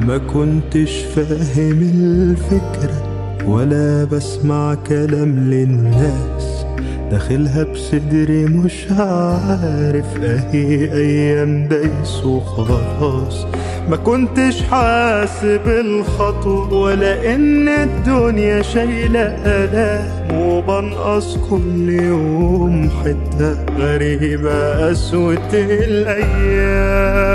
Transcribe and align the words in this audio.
ما 0.00 0.18
كنتش 0.18 1.04
فاهم 1.16 1.82
الفكرة 1.94 3.02
ولا 3.46 4.04
بسمع 4.04 4.74
كلام 4.74 5.50
للناس. 5.50 6.66
داخلها 7.10 7.62
بصدري 7.64 8.44
مش 8.44 8.86
عارف 8.90 10.16
أهي 10.22 10.92
أيام 10.92 11.68
دايس 11.68 12.24
وخلاص 12.24 13.46
ما 13.90 13.96
كنتش 13.96 14.62
حاسب 14.62 15.60
الخطوة 15.66 16.72
ولا 16.72 17.34
إن 17.34 17.68
الدنيا 17.68 18.62
شايلة 18.62 19.20
آلام. 19.46 20.40
وبنقص 20.40 21.36
كل 21.50 21.90
يوم 21.90 22.90
حتة 23.04 23.56
غريبة 23.78 24.88
قسوة 24.88 25.48
الأيام. 25.52 27.26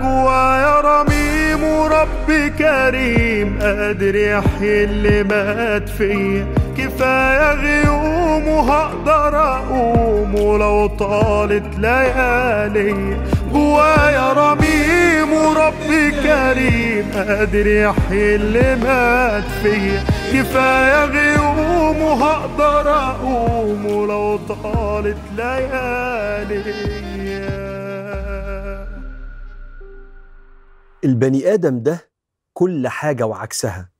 جوايا 0.00 0.24
رميم 0.24 0.33
ورب 2.24 2.52
كريم 2.58 3.58
قادر 3.60 4.14
يحيي 4.14 4.84
اللي 4.84 5.22
مات 5.22 5.88
فيا 5.88 6.46
كفاية 6.78 7.54
غيوم 7.54 8.48
وهقدر 8.48 9.36
أقوم 9.36 10.34
ولو 10.34 10.86
طالت 10.86 11.78
ليالي. 11.78 13.16
جوايا 13.52 14.32
رميم 14.32 15.32
ورب 15.32 15.74
كريم 16.22 17.10
قادر 17.14 17.66
يحيي 17.66 18.34
اللي 18.34 18.76
مات 18.76 19.44
فيا 19.62 20.04
كفاية 20.32 21.04
غيوم 21.04 22.02
وهقدر 22.02 22.90
أقوم 22.90 23.86
ولو 23.86 24.36
طالت 24.36 25.18
ليالي. 25.36 26.62
البني 31.04 31.54
آدم 31.54 31.82
ده 31.82 32.13
كل 32.54 32.88
حاجة 32.88 33.26
وعكسها. 33.26 33.90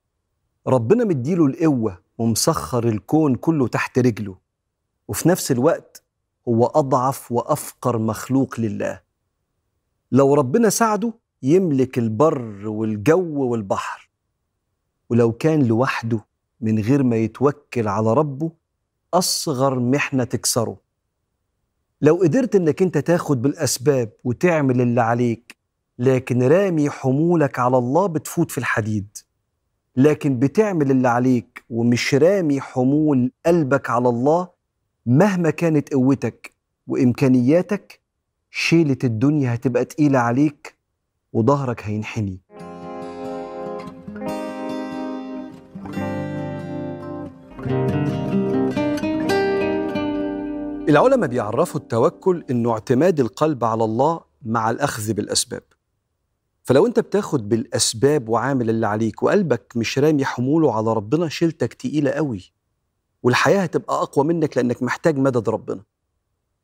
ربنا 0.67 1.05
مديله 1.05 1.47
القوة 1.47 1.99
ومسخر 2.19 2.89
الكون 2.89 3.35
كله 3.35 3.69
تحت 3.69 3.99
رجله. 3.99 4.39
وفي 5.09 5.29
نفس 5.29 5.53
الوقت 5.53 6.03
هو 6.49 6.67
أضعف 6.67 7.33
وأفقر 7.33 7.99
مخلوق 7.99 8.61
لله. 8.61 9.01
لو 10.13 10.35
ربنا 10.35 10.69
ساعده 10.71 11.13
يملك 11.43 11.99
البر 11.99 12.69
والجو 12.69 13.45
والبحر. 13.51 14.11
ولو 15.11 15.33
كان 15.33 15.67
لوحده 15.67 16.27
من 16.61 16.79
غير 16.79 17.03
ما 17.03 17.17
يتوكل 17.17 17.89
على 17.89 18.13
ربه 18.13 18.53
أصغر 19.15 19.79
محنة 19.79 20.25
تكسره. 20.25 20.81
لو 22.01 22.15
قدرت 22.15 22.57
إنك 22.57 22.83
أنت 22.83 22.99
تاخد 22.99 23.43
بالأسباب 23.43 24.13
وتعمل 24.25 24.81
اللي 24.81 25.01
عليك 25.01 25.57
لكن 25.99 26.43
رامي 26.43 26.91
حمولك 26.91 27.59
على 27.59 27.79
الله 27.79 28.07
بتفوت 28.07 28.51
في 28.51 28.59
الحديد. 28.59 29.19
لكن 29.97 30.39
بتعمل 30.39 30.91
اللي 30.91 31.09
عليك 31.09 31.65
ومش 31.71 32.15
رامي 32.15 32.61
حمول 32.61 33.33
قلبك 33.47 33.91
على 33.91 34.09
الله 34.09 34.49
مهما 35.07 35.51
كانت 35.51 35.95
قوتك 35.95 36.55
وإمكانياتك 36.87 38.01
شيلة 38.51 38.99
الدنيا 39.05 39.55
هتبقى 39.55 39.85
تقيلة 39.85 40.19
عليك 40.19 40.75
وظهرك 41.33 41.83
هينحني. 41.85 42.41
العلماء 50.89 51.29
بيعرفوا 51.29 51.81
التوكل 51.81 52.45
إنه 52.51 52.73
اعتماد 52.73 53.21
القلب 53.21 53.65
على 53.65 53.85
الله 53.85 54.21
مع 54.43 54.71
الأخذ 54.71 55.13
بالأسباب. 55.13 55.63
فلو 56.65 56.87
انت 56.87 57.01
بتاخد 57.01 57.49
بالأسباب 57.49 58.29
وعامل 58.29 58.71
اللي 58.71 58.87
عليك 58.87 59.23
وقلبك 59.23 59.73
مش 59.77 59.99
رامي 59.99 60.25
حموله 60.25 60.75
على 60.77 60.93
ربنا 60.93 61.29
شيلتك 61.29 61.75
تقيلة 61.75 62.11
قوي. 62.11 62.53
والحياة 63.23 63.63
هتبقى 63.63 64.03
أقوى 64.03 64.25
منك 64.25 64.57
لأنك 64.57 64.83
محتاج 64.83 65.19
مدد 65.19 65.49
ربنا. 65.49 65.83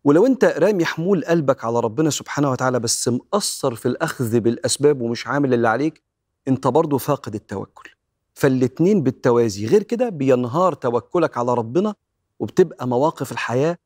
ولو 0.04 0.26
انت 0.26 0.44
رامي 0.44 0.84
حمول 0.84 1.24
قلبك 1.24 1.64
على 1.64 1.80
ربنا 1.80 2.10
سبحانه 2.10 2.50
وتعالى 2.50 2.80
بس 2.80 3.08
مقصر 3.08 3.74
في 3.74 3.86
الأخذ 3.86 4.40
بالأسباب 4.40 5.00
ومش 5.00 5.26
عامل 5.26 5.54
اللي 5.54 5.68
عليك 5.68 6.02
انت 6.48 6.66
برضه 6.66 6.98
فاقد 6.98 7.34
التوكل. 7.34 7.90
فالاتنين 8.34 9.02
بالتوازي. 9.02 9.66
غير 9.66 9.82
كده 9.82 10.08
بينهار 10.08 10.72
توكلك 10.74 11.38
على 11.38 11.54
ربنا 11.54 11.94
وبتبقى 12.38 12.88
مواقف 12.88 13.32
الحياة 13.32 13.76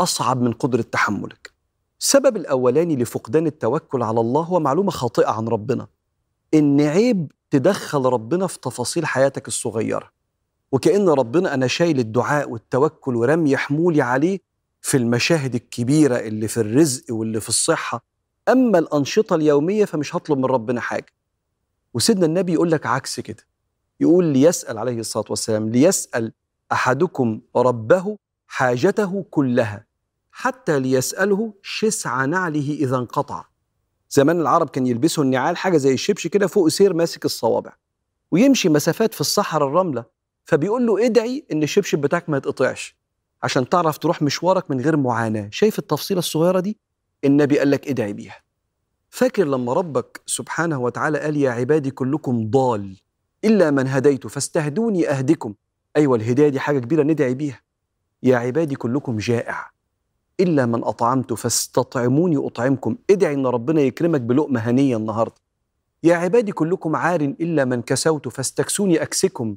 أصعب 0.00 0.40
من 0.40 0.52
قدرة 0.52 0.82
تحملك. 0.82 1.43
السبب 2.04 2.36
الأولاني 2.36 2.96
لفقدان 2.96 3.46
التوكل 3.46 4.02
على 4.02 4.20
الله 4.20 4.42
هو 4.42 4.60
معلومة 4.60 4.90
خاطئة 4.90 5.30
عن 5.30 5.48
ربنا. 5.48 5.86
إن 6.54 6.80
عيب 6.80 7.32
تدخل 7.50 8.04
ربنا 8.04 8.46
في 8.46 8.58
تفاصيل 8.60 9.06
حياتك 9.06 9.48
الصغيرة. 9.48 10.10
وكأن 10.72 11.08
ربنا 11.08 11.54
أنا 11.54 11.66
شايل 11.66 11.98
الدعاء 11.98 12.50
والتوكل 12.50 13.16
ورمي 13.16 13.56
حمولي 13.56 14.02
عليه 14.02 14.38
في 14.80 14.96
المشاهد 14.96 15.54
الكبيرة 15.54 16.16
اللي 16.16 16.48
في 16.48 16.60
الرزق 16.60 17.04
واللي 17.10 17.40
في 17.40 17.48
الصحة. 17.48 18.04
أما 18.48 18.78
الأنشطة 18.78 19.36
اليومية 19.36 19.84
فمش 19.84 20.16
هطلب 20.16 20.38
من 20.38 20.44
ربنا 20.44 20.80
حاجة. 20.80 21.12
وسيدنا 21.94 22.26
النبي 22.26 22.52
يقول 22.52 22.70
لك 22.70 22.86
عكس 22.86 23.20
كده. 23.20 23.42
يقول 24.00 24.24
ليسأل 24.24 24.78
عليه 24.78 25.00
الصلاة 25.00 25.26
والسلام 25.30 25.68
ليسأل 25.68 26.32
أحدكم 26.72 27.40
ربه 27.56 28.18
حاجته 28.46 29.24
كلها. 29.30 29.93
حتى 30.36 30.80
ليسأله 30.80 31.54
شسع 31.62 32.24
نعله 32.24 32.70
إذا 32.80 32.96
انقطع. 32.96 33.44
زمان 34.10 34.40
العرب 34.40 34.70
كان 34.70 34.86
يلبسوا 34.86 35.24
النعال 35.24 35.56
حاجة 35.56 35.76
زي 35.76 35.94
الشبش 35.94 36.26
كده 36.26 36.46
فوق 36.46 36.68
سير 36.68 36.94
ماسك 36.94 37.24
الصوابع 37.24 37.72
ويمشي 38.30 38.68
مسافات 38.68 39.14
في 39.14 39.20
الصحراء 39.20 39.68
الرملة 39.68 40.04
فبيقول 40.44 40.86
له 40.86 41.06
ادعي 41.06 41.46
إن 41.52 41.62
الشبشب 41.62 42.00
بتاعك 42.00 42.28
ما 42.30 42.36
يتقطعش 42.36 42.96
عشان 43.42 43.68
تعرف 43.68 43.98
تروح 43.98 44.22
مشوارك 44.22 44.70
من 44.70 44.80
غير 44.80 44.96
معاناة. 44.96 45.48
شايف 45.52 45.78
التفصيلة 45.78 46.18
الصغيرة 46.18 46.60
دي؟ 46.60 46.78
النبي 47.24 47.58
قال 47.58 47.70
لك 47.70 47.88
ادعي 47.88 48.12
بيها. 48.12 48.42
فاكر 49.10 49.44
لما 49.44 49.72
ربك 49.72 50.20
سبحانه 50.26 50.80
وتعالى 50.80 51.18
قال 51.18 51.36
يا 51.36 51.50
عبادي 51.50 51.90
كلكم 51.90 52.50
ضال 52.50 52.96
إلا 53.44 53.70
من 53.70 53.88
هديت 53.88 54.26
فاستهدوني 54.26 55.08
أهدكم. 55.08 55.54
أيوه 55.96 56.16
الهداية 56.16 56.48
دي 56.48 56.60
حاجة 56.60 56.78
كبيرة 56.78 57.02
ندعي 57.02 57.34
بيها. 57.34 57.60
يا 58.22 58.36
عبادي 58.36 58.74
كلكم 58.74 59.16
جائع. 59.18 59.74
إلا 60.40 60.66
من 60.66 60.84
أطعمت 60.84 61.32
فاستطعموني 61.32 62.36
أطعمكم. 62.36 62.96
ادعي 63.10 63.34
إن 63.34 63.46
ربنا 63.46 63.80
يكرمك 63.80 64.20
بلقمة 64.20 64.60
هنية 64.60 64.96
النهارده. 64.96 65.34
يا 66.02 66.16
عبادي 66.16 66.52
كلكم 66.52 66.96
عار 66.96 67.20
إلا 67.20 67.64
من 67.64 67.82
كسوت 67.82 68.28
فاستكسوني 68.28 69.02
أكسكم. 69.02 69.56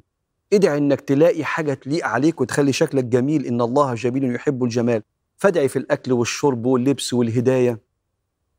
ادعي 0.52 0.78
إنك 0.78 1.00
تلاقي 1.00 1.44
حاجة 1.44 1.74
تليق 1.74 2.06
عليك 2.06 2.40
وتخلي 2.40 2.72
شكلك 2.72 3.04
جميل. 3.04 3.46
إن 3.46 3.60
الله 3.60 3.94
جميل 3.94 4.34
يحب 4.34 4.64
الجمال. 4.64 5.02
فادعي 5.36 5.68
في 5.68 5.78
الأكل 5.78 6.12
والشرب 6.12 6.66
واللبس 6.66 7.14
والهداية. 7.14 7.80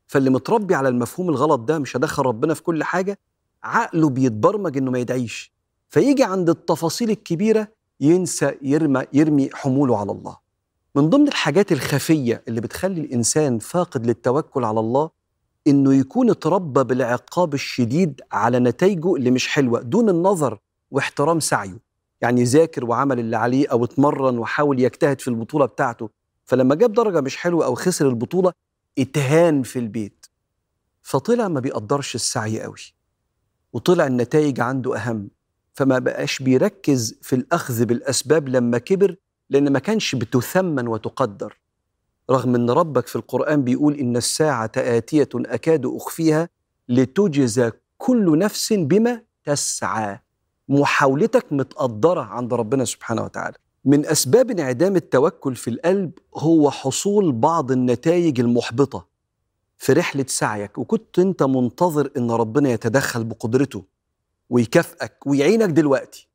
فاللي 0.06 0.30
متربي 0.30 0.74
على 0.74 0.88
المفهوم 0.88 1.28
الغلط 1.28 1.60
ده 1.60 1.78
مش 1.78 1.96
هدخل 1.96 2.22
ربنا 2.22 2.54
في 2.54 2.62
كل 2.62 2.84
حاجة. 2.84 3.18
عقله 3.62 4.08
بيتبرمج 4.08 4.76
إنه 4.76 4.90
ما 4.90 4.98
يدعيش. 4.98 5.52
فيجي 5.88 6.24
عند 6.24 6.48
التفاصيل 6.48 7.10
الكبيرة 7.10 7.68
ينسى 8.00 8.54
يرمى 8.62 9.04
يرمي 9.12 9.50
حموله 9.52 9.98
على 9.98 10.12
الله. 10.12 10.36
من 10.94 11.10
ضمن 11.10 11.28
الحاجات 11.28 11.72
الخفية 11.72 12.42
اللي 12.48 12.60
بتخلي 12.60 13.00
الإنسان 13.00 13.58
فاقد 13.58 14.06
للتوكل 14.06 14.64
على 14.64 14.80
الله 14.80 15.10
إنه 15.66 15.94
يكون 15.94 16.30
اتربى 16.30 16.84
بالعقاب 16.84 17.54
الشديد 17.54 18.20
على 18.32 18.58
نتائجه 18.58 19.16
اللي 19.16 19.30
مش 19.30 19.48
حلوة 19.48 19.80
دون 19.82 20.08
النظر 20.08 20.58
واحترام 20.90 21.40
سعيه. 21.40 21.78
يعني 22.20 22.44
ذاكر 22.44 22.84
وعمل 22.84 23.18
اللي 23.18 23.36
عليه 23.36 23.68
أو 23.68 23.84
اتمرن 23.84 24.38
وحاول 24.38 24.80
يجتهد 24.80 25.20
في 25.20 25.28
البطولة 25.28 25.66
بتاعته. 25.66 26.10
فلما 26.44 26.74
جاب 26.74 26.92
درجة 26.92 27.20
مش 27.20 27.36
حلوة 27.36 27.64
أو 27.64 27.74
خسر 27.74 28.08
البطولة 28.08 28.52
اتهان 28.98 29.62
في 29.62 29.78
البيت. 29.78 30.26
فطلع 31.02 31.48
ما 31.48 31.60
بيقدرش 31.60 32.14
السعي 32.14 32.60
قوي 32.62 32.94
وطلع 33.72 34.06
النتائج 34.06 34.60
عنده 34.60 34.96
أهم. 34.96 35.28
فما 35.74 35.98
بقاش 35.98 36.42
بيركز 36.42 37.18
في 37.22 37.36
الأخذ 37.36 37.84
بالأسباب 37.84 38.48
لما 38.48 38.78
كبر 38.78 39.16
لأن 39.50 39.72
ما 39.72 39.78
كانش 39.78 40.14
بتثمن 40.14 40.88
وتقدر. 40.88 41.58
رغم 42.30 42.54
إن 42.54 42.70
ربك 42.70 43.06
في 43.06 43.16
القرآن 43.16 43.64
بيقول 43.64 43.94
إن 43.94 44.16
الساعة 44.16 44.72
آتية 44.76 45.28
أكاد 45.34 45.86
أخفيها 45.86 46.48
لتجزى 46.88 47.70
كل 47.98 48.38
نفس 48.38 48.72
بما 48.72 49.22
تسعى. 49.44 50.18
محاولتك 50.68 51.52
متقدرة 51.52 52.20
عند 52.20 52.54
ربنا 52.54 52.84
سبحانه 52.84 53.22
وتعالى. 53.22 53.56
من 53.84 54.06
أسباب 54.06 54.50
انعدام 54.50 54.96
التوكل 54.96 55.56
في 55.56 55.70
القلب 55.70 56.10
هو 56.36 56.70
حصول 56.70 57.32
بعض 57.32 57.72
النتائج 57.72 58.40
المحبطة 58.40 59.06
في 59.78 59.92
رحلة 59.92 60.24
سعيك. 60.28 60.78
وكنت 60.78 61.18
أنت 61.18 61.42
منتظر 61.42 62.10
أن 62.16 62.30
ربنا 62.30 62.70
يتدخل 62.70 63.24
بقدرته 63.24 63.84
ويكافئك 64.50 65.26
ويعينك 65.26 65.68
دلوقتي. 65.68 66.29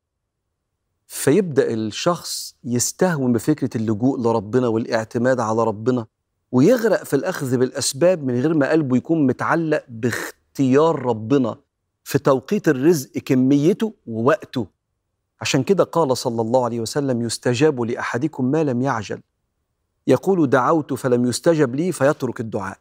فيبدأ 1.06 1.74
الشخص 1.74 2.54
يستهون 2.64 3.32
بفكرة 3.32 3.70
اللجوء 3.76 4.20
لربنا 4.20 4.68
والاعتماد 4.68 5.40
على 5.40 5.64
ربنا 5.64 6.06
ويغرق 6.52 7.04
في 7.04 7.16
الأخذ 7.16 7.56
بالأسباب 7.56 8.24
من 8.24 8.40
غير 8.40 8.54
ما 8.54 8.70
قلبه 8.70 8.96
يكون 8.96 9.26
متعلق 9.26 9.84
باختيار 9.88 11.02
ربنا 11.02 11.56
في 12.04 12.18
توقيت 12.18 12.68
الرزق 12.68 13.10
كميته 13.18 13.92
ووقته. 14.06 14.66
عشان 15.40 15.62
كده 15.62 15.84
قال 15.84 16.16
صلى 16.16 16.42
الله 16.42 16.64
عليه 16.64 16.80
وسلم 16.80 17.22
يستجاب 17.22 17.80
لأحدكم 17.80 18.44
ما 18.50 18.64
لم 18.64 18.82
يعجل. 18.82 19.20
يقول 20.06 20.50
دعوت 20.50 20.94
فلم 20.94 21.26
يستجب 21.26 21.74
لي 21.74 21.92
فيترك 21.92 22.40
الدعاء. 22.40 22.78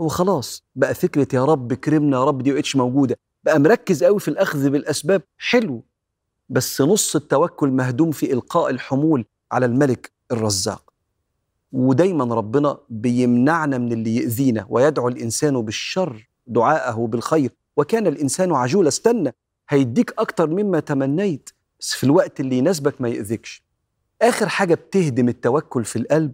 هو 0.00 0.08
خلاص 0.08 0.64
بقى 0.76 0.94
فكرة 0.94 1.28
يا 1.36 1.44
رب 1.44 1.74
كرمنا 1.74 2.16
يا 2.16 2.24
رب 2.24 2.42
دي 2.42 2.50
مبقتش 2.52 2.76
موجودة. 2.76 3.18
بقى 3.44 3.58
مركز 3.60 4.04
قوي 4.04 4.20
في 4.20 4.28
الأخذ 4.28 4.70
بالأسباب. 4.70 5.22
حلو. 5.38 5.82
بس 6.48 6.80
نص 6.80 7.16
التوكل 7.16 7.68
مهدوم 7.70 8.10
في 8.10 8.32
إلقاء 8.32 8.70
الحمول 8.70 9.24
على 9.52 9.66
الملك 9.66 10.12
الرزاق. 10.32 10.92
ودايما 11.72 12.34
ربنا 12.34 12.78
بيمنعنا 12.88 13.78
من 13.78 13.92
اللي 13.92 14.16
يأذينا 14.16 14.66
ويدعو 14.68 15.08
الإنسان 15.08 15.62
بالشر 15.62 16.28
دعاءه 16.46 17.06
بالخير. 17.06 17.50
وكان 17.76 18.06
الإنسان 18.06 18.52
عجولا 18.52 18.88
استنى 18.88 19.34
هيديك 19.68 20.14
أكتر 20.18 20.50
مما 20.50 20.80
تمنيت 20.80 21.50
بس 21.80 21.94
في 21.94 22.04
الوقت 22.04 22.40
اللي 22.40 22.58
يناسبك 22.58 23.00
ما 23.00 23.08
يأذيكش. 23.08 23.62
آخر 24.22 24.48
حاجة 24.48 24.74
بتهدم 24.74 25.28
التوكل 25.28 25.84
في 25.84 25.96
القلب 25.96 26.32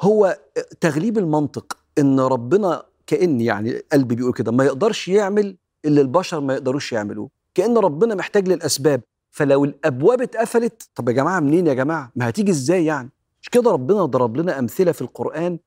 هو 0.00 0.38
تغليب 0.80 1.18
المنطق. 1.18 1.78
إن 1.98 2.20
ربنا 2.20 2.82
كأن 3.06 3.40
يعني 3.40 3.82
قلبي 3.92 4.14
بيقول 4.14 4.32
كده 4.32 4.52
ما 4.52 4.64
يقدرش 4.64 5.08
يعمل 5.08 5.56
اللي 5.84 6.00
البشر 6.00 6.40
ما 6.40 6.54
يقدروش 6.54 6.92
يعملوه. 6.92 7.30
كأن 7.54 7.78
ربنا 7.78 8.14
محتاج 8.14 8.48
للأسباب. 8.48 9.02
فلو 9.38 9.64
الأبواب 9.64 10.22
اتقفلت 10.22 10.88
طب 10.94 11.08
يا 11.08 11.14
جماعة 11.14 11.40
منين 11.40 11.66
يا 11.66 11.74
جماعة؟ 11.74 12.12
ما 12.16 12.28
هتيجي 12.28 12.50
إزاي 12.50 12.84
يعني؟ 12.84 13.10
مش 13.42 13.48
كده 13.48 13.70
ربنا 13.70 14.04
ضرب 14.04 14.36
لنا 14.36 14.58
أمثلة 14.58 14.92
في 14.92 15.02
القرآن 15.02 15.58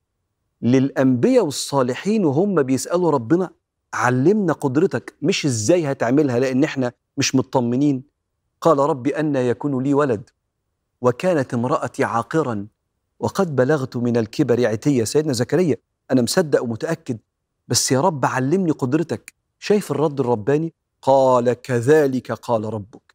للأنبياء 0.62 1.46
والصالحين 1.46 2.26
وهم 2.26 2.64
بيسألوا 2.64 3.12
ربنا 3.12 3.50
علمنا 3.94 4.54
قدرتك 4.54 5.14
مش 5.22 5.46
إزاي 5.46 5.92
هتعملها 5.92 6.40
لأن 6.40 6.64
إحنا 6.64 6.92
مش 7.18 7.36
مطمنين. 7.36 8.04
قال 8.62 8.78
رب 8.78 9.08
أن 9.08 9.36
يكون 9.36 9.84
لي 9.84 9.94
ولد 9.94 10.30
وكانت 11.02 11.54
امرأتي 11.54 12.04
عاقرا 12.04 12.68
وقد 13.20 13.56
بلغت 13.56 13.98
من 13.98 14.18
الكبر 14.18 14.68
عتية. 14.68 15.04
سيدنا 15.04 15.34
زكريا 15.34 15.78
أنا 16.12 16.22
مصدق 16.22 16.64
ومتأكد 16.64 17.18
بس 17.68 17.92
يا 17.92 18.02
رب 18.02 18.26
علمني 18.26 18.72
قدرتك. 18.72 19.34
شايف 19.60 19.92
الرد 19.92 20.20
الرباني؟ 20.20 20.74
قال 21.02 21.54
كذلك 21.54 22.32
قال 22.32 22.74
ربك. 22.74 23.11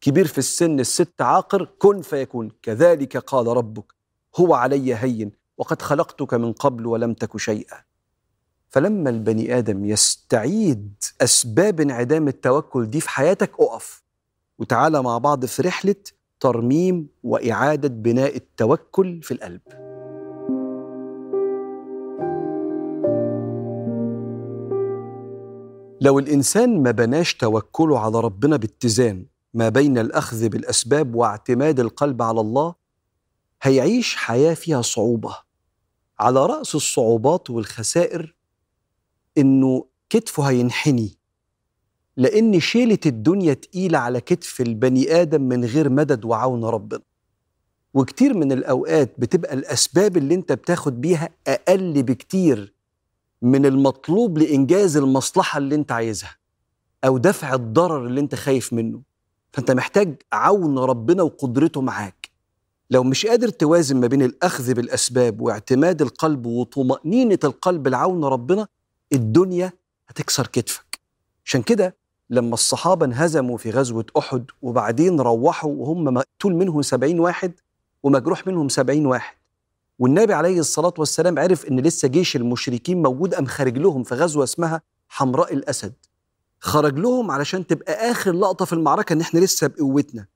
كبير 0.00 0.26
في 0.26 0.38
السن 0.38 0.80
الست 0.80 1.22
عاقر 1.22 1.68
كن 1.78 2.02
فيكون. 2.02 2.50
كذلك 2.62 3.16
قال 3.16 3.46
ربك 3.46 3.94
هو 4.36 4.54
علي 4.54 4.94
هين 4.94 5.32
وقد 5.58 5.82
خلقتك 5.82 6.34
من 6.34 6.52
قبل 6.52 6.86
ولم 6.86 7.14
تك 7.14 7.36
شيئا. 7.36 7.76
فلما 8.68 9.10
البني 9.10 9.58
آدم 9.58 9.84
يستعيد 9.84 10.94
أسباب 11.20 11.80
انعدام 11.80 12.28
التوكل 12.28 12.90
دي 12.90 13.00
في 13.00 13.08
حياتك 13.10 13.60
أقف. 13.60 14.02
وتعالى 14.58 15.02
مع 15.02 15.18
بعض 15.18 15.44
في 15.44 15.62
رحلة 15.62 15.94
ترميم 16.40 17.08
وإعادة 17.22 17.88
بناء 17.88 18.36
التوكل 18.36 19.22
في 19.22 19.34
القلب. 19.34 19.60
لو 26.00 26.18
الإنسان 26.18 26.82
ما 26.82 26.90
بناش 26.90 27.34
توكله 27.34 27.98
على 27.98 28.20
ربنا 28.20 28.56
باتزان 28.56 29.26
ما 29.54 29.68
بين 29.68 29.98
الأخذ 29.98 30.48
بالأسباب 30.48 31.14
واعتماد 31.14 31.80
القلب 31.80 32.22
على 32.22 32.40
الله 32.40 32.74
هيعيش 33.62 34.16
حياة 34.16 34.54
فيها 34.54 34.82
صعوبة. 34.82 35.36
على 36.20 36.46
رأس 36.46 36.74
الصعوبات 36.74 37.50
والخسائر 37.50 38.36
إنه 39.38 39.84
كتفه 40.10 40.42
هينحني. 40.42 41.16
لأن 42.16 42.60
شيلة 42.60 42.98
الدنيا 43.06 43.54
تقيلة 43.54 43.98
على 43.98 44.20
كتف 44.20 44.60
البني 44.60 45.20
آدم 45.22 45.42
من 45.42 45.64
غير 45.64 45.88
مدد 45.88 46.24
وعون 46.24 46.64
ربنا. 46.64 47.00
وكتير 47.94 48.34
من 48.34 48.52
الأوقات 48.52 49.14
بتبقى 49.20 49.54
الأسباب 49.54 50.16
اللي 50.16 50.34
أنت 50.34 50.52
بتاخد 50.52 51.00
بيها 51.00 51.28
أقل 51.46 52.02
بكتير 52.02 52.74
من 53.42 53.66
المطلوب 53.66 54.38
لإنجاز 54.38 54.96
المصلحة 54.96 55.58
اللي 55.58 55.74
أنت 55.74 55.92
عايزها 55.92 56.36
أو 57.04 57.18
دفع 57.18 57.54
الضرر 57.54 58.06
اللي 58.06 58.20
أنت 58.20 58.34
خايف 58.34 58.72
منه. 58.72 59.02
فانت 59.52 59.70
محتاج 59.70 60.22
عون 60.32 60.78
ربنا 60.78 61.22
وقدرته 61.22 61.80
معاك. 61.80 62.30
لو 62.90 63.02
مش 63.02 63.26
قادر 63.26 63.48
توازن 63.48 64.00
ما 64.00 64.06
بين 64.06 64.22
الأخذ 64.22 64.74
بالأسباب 64.74 65.40
واعتماد 65.40 66.02
القلب 66.02 66.46
وطمأنينة 66.46 67.38
القلب 67.44 67.88
لعون 67.88 68.24
ربنا 68.24 68.66
الدنيا 69.12 69.72
هتكسر 70.08 70.46
كتفك. 70.46 71.00
عشان 71.44 71.62
كده 71.62 71.96
لما 72.30 72.54
الصحابة 72.54 73.06
انهزموا 73.06 73.56
في 73.56 73.70
غزوة 73.70 74.06
أحد 74.18 74.44
وبعدين 74.62 75.20
روحوا 75.20 75.72
وهم 75.72 76.04
مقتول 76.04 76.54
منهم 76.54 76.82
سبعين 76.82 77.20
واحد 77.20 77.52
ومجروح 78.02 78.46
منهم 78.46 78.68
سبعين 78.68 79.06
واحد 79.06 79.36
والنبي 79.98 80.34
عليه 80.34 80.58
الصلاة 80.60 80.94
والسلام 80.98 81.38
عرف 81.38 81.64
إن 81.66 81.80
لسه 81.80 82.08
جيش 82.08 82.36
المشركين 82.36 83.02
موجود 83.02 83.34
أم 83.34 83.46
خارج 83.46 83.78
لهم 83.78 84.02
في 84.02 84.14
غزوة 84.14 84.44
اسمها 84.44 84.82
حمراء 85.08 85.54
الأسد. 85.54 85.92
خرج 86.60 86.98
لهم 86.98 87.30
علشان 87.30 87.66
تبقى 87.66 88.10
آخر 88.10 88.32
لقطة 88.32 88.64
في 88.64 88.72
المعركة 88.72 89.12
إن 89.12 89.20
إحنا 89.20 89.40
لسه 89.40 89.66
بقوتنا. 89.66 90.26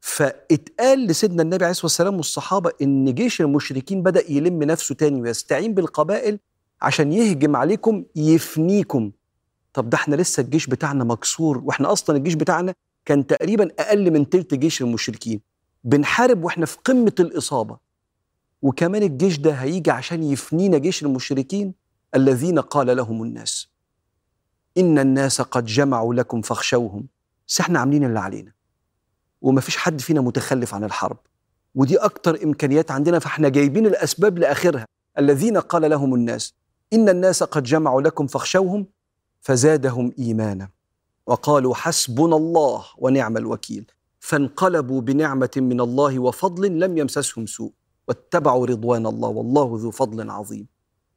فاتقال 0.00 1.06
لسيدنا 1.06 1.42
النبي 1.42 1.64
عليه 1.64 1.70
الصلاة 1.70 1.84
والسلام 1.86 2.16
والصحابة 2.16 2.70
إن 2.82 3.14
جيش 3.14 3.40
المشركين 3.40 4.02
بدأ 4.02 4.30
يلم 4.32 4.62
نفسه 4.62 4.94
تاني 4.94 5.20
ويستعين 5.20 5.74
بالقبائل 5.74 6.38
عشان 6.82 7.12
يهجم 7.12 7.56
عليكم 7.56 8.04
يفنيكم. 8.16 9.10
طب 9.72 9.90
ده 9.90 9.96
إحنا 9.96 10.16
لسه 10.16 10.40
الجيش 10.40 10.66
بتاعنا 10.66 11.04
مكسور 11.04 11.58
وإحنا 11.64 11.92
أصلا 11.92 12.16
الجيش 12.16 12.34
بتاعنا 12.34 12.74
كان 13.04 13.26
تقريبا 13.26 13.70
أقل 13.78 14.10
من 14.10 14.28
تلت 14.28 14.54
جيش 14.54 14.82
المشركين. 14.82 15.40
بنحارب 15.84 16.44
وإحنا 16.44 16.66
في 16.66 16.78
قمة 16.84 17.12
الإصابة. 17.20 17.78
وكمان 18.62 19.02
الجيش 19.02 19.38
ده 19.38 19.52
هيجي 19.52 19.90
عشان 19.90 20.22
يفنينا 20.22 20.78
جيش 20.78 21.02
المشركين 21.02 21.74
الذين 22.14 22.58
قال 22.58 22.96
لهم 22.96 23.22
الناس. 23.22 23.68
إن 24.78 24.98
الناس 24.98 25.40
قد 25.40 25.64
جمعوا 25.64 26.14
لكم 26.14 26.42
فاخشوهم. 26.42 27.06
بس 27.48 27.60
إحنا 27.60 27.78
عاملين 27.78 28.04
اللي 28.04 28.18
علينا. 28.18 28.52
ومفيش 29.42 29.76
حد 29.76 30.00
فينا 30.00 30.20
متخلف 30.20 30.74
عن 30.74 30.84
الحرب. 30.84 31.16
ودي 31.74 31.96
أكتر 31.96 32.42
إمكانيات 32.44 32.90
عندنا 32.90 33.18
فإحنا 33.18 33.48
جايبين 33.48 33.86
الأسباب 33.86 34.38
لآخرها. 34.38 34.86
الذين 35.18 35.58
قال 35.58 35.90
لهم 35.90 36.14
الناس 36.14 36.54
إن 36.92 37.08
الناس 37.08 37.42
قد 37.42 37.62
جمعوا 37.62 38.02
لكم 38.02 38.26
فاخشوهم 38.26 38.86
فزادهم 39.40 40.12
إيمانا. 40.18 40.68
وقالوا 41.26 41.74
حسبنا 41.74 42.36
الله 42.36 42.84
ونعم 42.98 43.36
الوكيل. 43.36 43.90
فانقلبوا 44.20 45.00
بنعمة 45.00 45.50
من 45.56 45.80
الله 45.80 46.18
وفضل 46.18 46.80
لم 46.80 46.98
يمسسهم 46.98 47.46
سوء. 47.46 47.72
واتبعوا 48.08 48.66
رضوان 48.66 49.06
الله 49.06 49.28
والله 49.28 49.78
ذو 49.80 49.90
فضل 49.90 50.30
عظيم. 50.30 50.66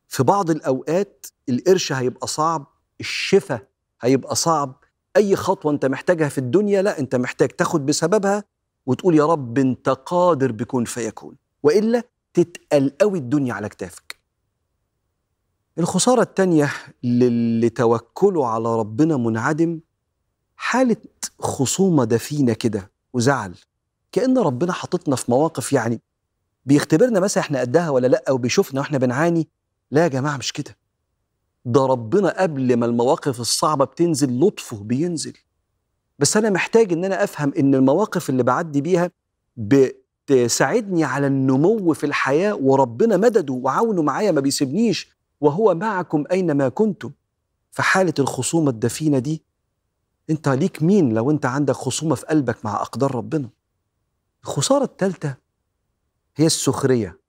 في 0.07 0.23
بعض 0.23 0.49
الأوقات 0.49 1.25
القرش 1.49 1.91
هيبقى 1.91 2.27
صعب 2.27 2.67
الشفاء 2.99 3.67
هيبقى 4.01 4.35
صعب. 4.35 4.83
أي 5.17 5.35
خطوة 5.35 5.71
أنت 5.71 5.85
محتاجها 5.85 6.29
في 6.29 6.37
الدنيا 6.37 6.81
لا 6.81 6.99
أنت 6.99 7.15
محتاج 7.15 7.49
تاخد 7.49 7.85
بسببها 7.85 8.43
وتقول 8.85 9.15
يا 9.15 9.25
رب 9.25 9.57
أنت 9.57 9.89
قادر 9.89 10.51
بكون 10.51 10.85
فيكون. 10.85 11.35
وإلا 11.63 12.03
تتقل 12.33 12.91
قوي 13.01 13.19
الدنيا 13.19 13.53
على 13.53 13.69
كتافك. 13.69 14.19
الخسارة 15.77 16.21
التانية 16.21 16.71
للي 17.03 17.69
توكله 17.69 18.47
على 18.47 18.75
ربنا 18.79 19.17
منعدم 19.17 19.79
حالة 20.55 20.97
خصومة 21.39 22.03
دفينة 22.03 22.53
كده 22.53 22.91
وزعل. 23.13 23.55
كأن 24.11 24.37
ربنا 24.37 24.73
حاططنا 24.73 25.15
في 25.15 25.31
مواقف 25.31 25.73
يعني 25.73 26.01
بيختبرنا 26.65 27.19
مثلا 27.19 27.43
إحنا 27.43 27.59
قدها 27.59 27.89
ولا 27.89 28.07
لأ 28.07 28.31
وبيشوفنا 28.31 28.79
وإحنا 28.79 28.97
بنعاني. 28.97 29.47
لا 29.91 30.03
يا 30.03 30.07
جماعة 30.07 30.37
مش 30.37 30.53
كده. 30.53 30.77
ده 31.65 31.85
ربنا 31.85 32.41
قبل 32.41 32.77
ما 32.77 32.85
المواقف 32.85 33.39
الصعبة 33.39 33.85
بتنزل 33.85 34.39
لطفه 34.39 34.77
بينزل. 34.77 35.33
بس 36.19 36.37
أنا 36.37 36.49
محتاج 36.49 36.93
إن 36.93 37.05
أنا 37.05 37.23
أفهم 37.23 37.53
إن 37.59 37.75
المواقف 37.75 38.29
اللي 38.29 38.43
بعدي 38.43 38.81
بيها 38.81 39.11
بتساعدني 39.57 41.03
على 41.03 41.27
النمو 41.27 41.93
في 41.93 42.05
الحياة 42.05 42.53
وربنا 42.55 43.17
مدده 43.17 43.53
وعونه 43.53 44.01
معايا 44.01 44.31
ما 44.31 44.41
بيسيبنيش 44.41 45.09
وهو 45.41 45.75
معكم 45.75 46.23
أينما 46.31 46.69
كنتم. 46.69 47.11
في 47.71 47.81
حاله 47.81 48.13
الخصومة 48.19 48.69
الدفينة 48.69 49.19
دي 49.19 49.43
أنت 50.29 50.49
ليك 50.49 50.83
مين 50.83 51.13
لو 51.13 51.31
أنت 51.31 51.45
عندك 51.45 51.73
خصومة 51.75 52.15
في 52.15 52.25
قلبك 52.25 52.65
مع 52.65 52.81
أقدار 52.81 53.15
ربنا؟ 53.15 53.49
الخسارة 54.43 54.83
الثالثه 54.83 55.35
هي 56.35 56.45
السخرية 56.45 57.19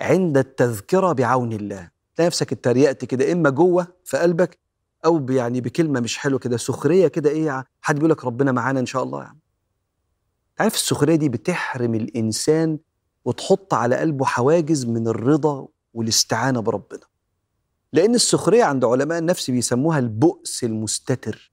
عند 0.00 0.38
التذكرة 0.38 1.12
بعون 1.12 1.52
الله. 1.52 1.90
تلاقي 2.16 2.26
نفسك 2.26 2.52
اتريقت 2.52 3.04
كده 3.04 3.32
إما 3.32 3.50
جوه 3.50 3.86
في 4.04 4.18
قلبك 4.18 4.58
أو 5.04 5.26
يعني 5.30 5.60
بكلمة 5.60 6.00
مش 6.00 6.18
حلوة 6.18 6.38
كده 6.38 6.56
سخرية 6.56 7.08
كده 7.08 7.30
إيه 7.30 7.64
حد 7.80 7.94
بيقول 7.94 8.10
لك 8.10 8.24
ربنا 8.24 8.52
معانا 8.52 8.80
إن 8.80 8.86
شاء 8.86 9.02
الله 9.02 9.22
يعني 9.22 9.38
عارف 10.60 10.74
السخرية 10.74 11.14
دي 11.16 11.28
بتحرم 11.28 11.94
الإنسان 11.94 12.78
وتحط 13.24 13.74
على 13.74 13.96
قلبه 13.96 14.24
حواجز 14.24 14.84
من 14.86 15.08
الرضا 15.08 15.68
والاستعانة 15.94 16.60
بربنا. 16.60 17.00
لأن 17.92 18.14
السخرية 18.14 18.64
عند 18.64 18.84
علماء 18.84 19.18
النفس 19.18 19.50
بيسموها 19.50 19.98
البؤس 19.98 20.64
المستتر. 20.64 21.52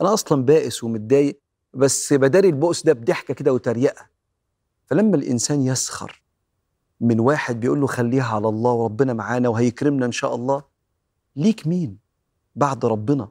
أنا 0.00 0.14
أصلا 0.14 0.44
بائس 0.44 0.84
ومتضايق 0.84 1.40
بس 1.74 2.12
بداري 2.12 2.48
البؤس 2.48 2.82
ده 2.82 2.92
بضحكة 2.92 3.34
كده 3.34 3.52
وتريقة. 3.52 4.06
فلما 4.86 5.16
الإنسان 5.16 5.62
يسخر 5.62 6.22
من 7.00 7.20
واحد 7.20 7.60
بيقول 7.60 7.80
له 7.80 7.86
خليها 7.86 8.34
على 8.34 8.48
الله 8.48 8.72
وربنا 8.72 9.12
معانا 9.12 9.48
وهيكرمنا 9.48 10.06
إن 10.06 10.12
شاء 10.12 10.34
الله. 10.34 10.62
ليك 11.36 11.66
مين؟ 11.66 11.98
بعد 12.56 12.84
ربنا. 12.84 13.28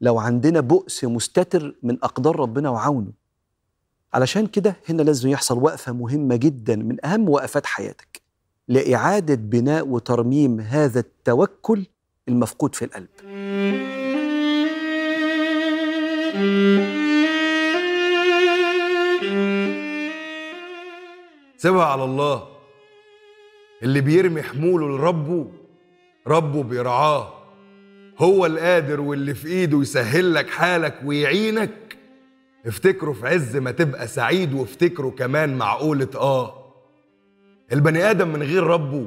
لو 0.00 0.18
عندنا 0.18 0.60
بؤس 0.60 1.04
مستتر 1.04 1.76
من 1.82 1.98
أقدار 2.04 2.40
ربنا 2.40 2.70
وعونه. 2.70 3.12
علشان 4.14 4.46
كده 4.46 4.76
هنا 4.88 5.02
لازم 5.02 5.28
يحصل 5.28 5.58
وقفة 5.58 5.92
مهمة 5.92 6.36
جدا 6.36 6.76
من 6.76 7.06
أهم 7.06 7.28
وقفات 7.28 7.66
حياتك. 7.66 8.22
لإعادة 8.68 9.34
بناء 9.34 9.88
وترميم 9.88 10.60
هذا 10.60 11.00
التوكل 11.00 11.86
المفقود 12.28 12.74
في 12.74 12.84
القلب. 12.84 13.08
سيبها 21.56 21.84
على 21.84 22.04
الله. 22.04 22.53
اللي 23.84 24.00
بيرمي 24.00 24.42
حموله 24.42 24.88
لربه 24.88 25.46
ربه 26.26 26.62
بيرعاه. 26.62 27.32
هو 28.18 28.46
القادر 28.46 29.00
واللي 29.00 29.34
في 29.34 29.48
إيده 29.48 29.80
يسهل 29.80 30.34
لك 30.34 30.50
حالك 30.50 30.94
ويعينك. 31.04 31.96
افتكره 32.66 33.12
في 33.12 33.28
عز 33.28 33.56
ما 33.56 33.70
تبقى 33.70 34.08
سعيد 34.08 34.54
وافتكره 34.54 35.08
كمان 35.10 35.58
معقولة 35.58 36.08
آه. 36.14 36.64
البني 37.72 38.10
آدم 38.10 38.28
من 38.28 38.42
غير 38.42 38.62
ربه 38.64 39.06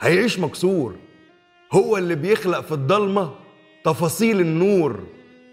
هيعيش 0.00 0.38
مكسور. 0.38 0.94
هو 1.72 1.96
اللي 1.96 2.14
بيخلق 2.14 2.60
في 2.60 2.72
الضلمة 2.72 3.34
تفاصيل 3.84 4.40
النور 4.40 5.00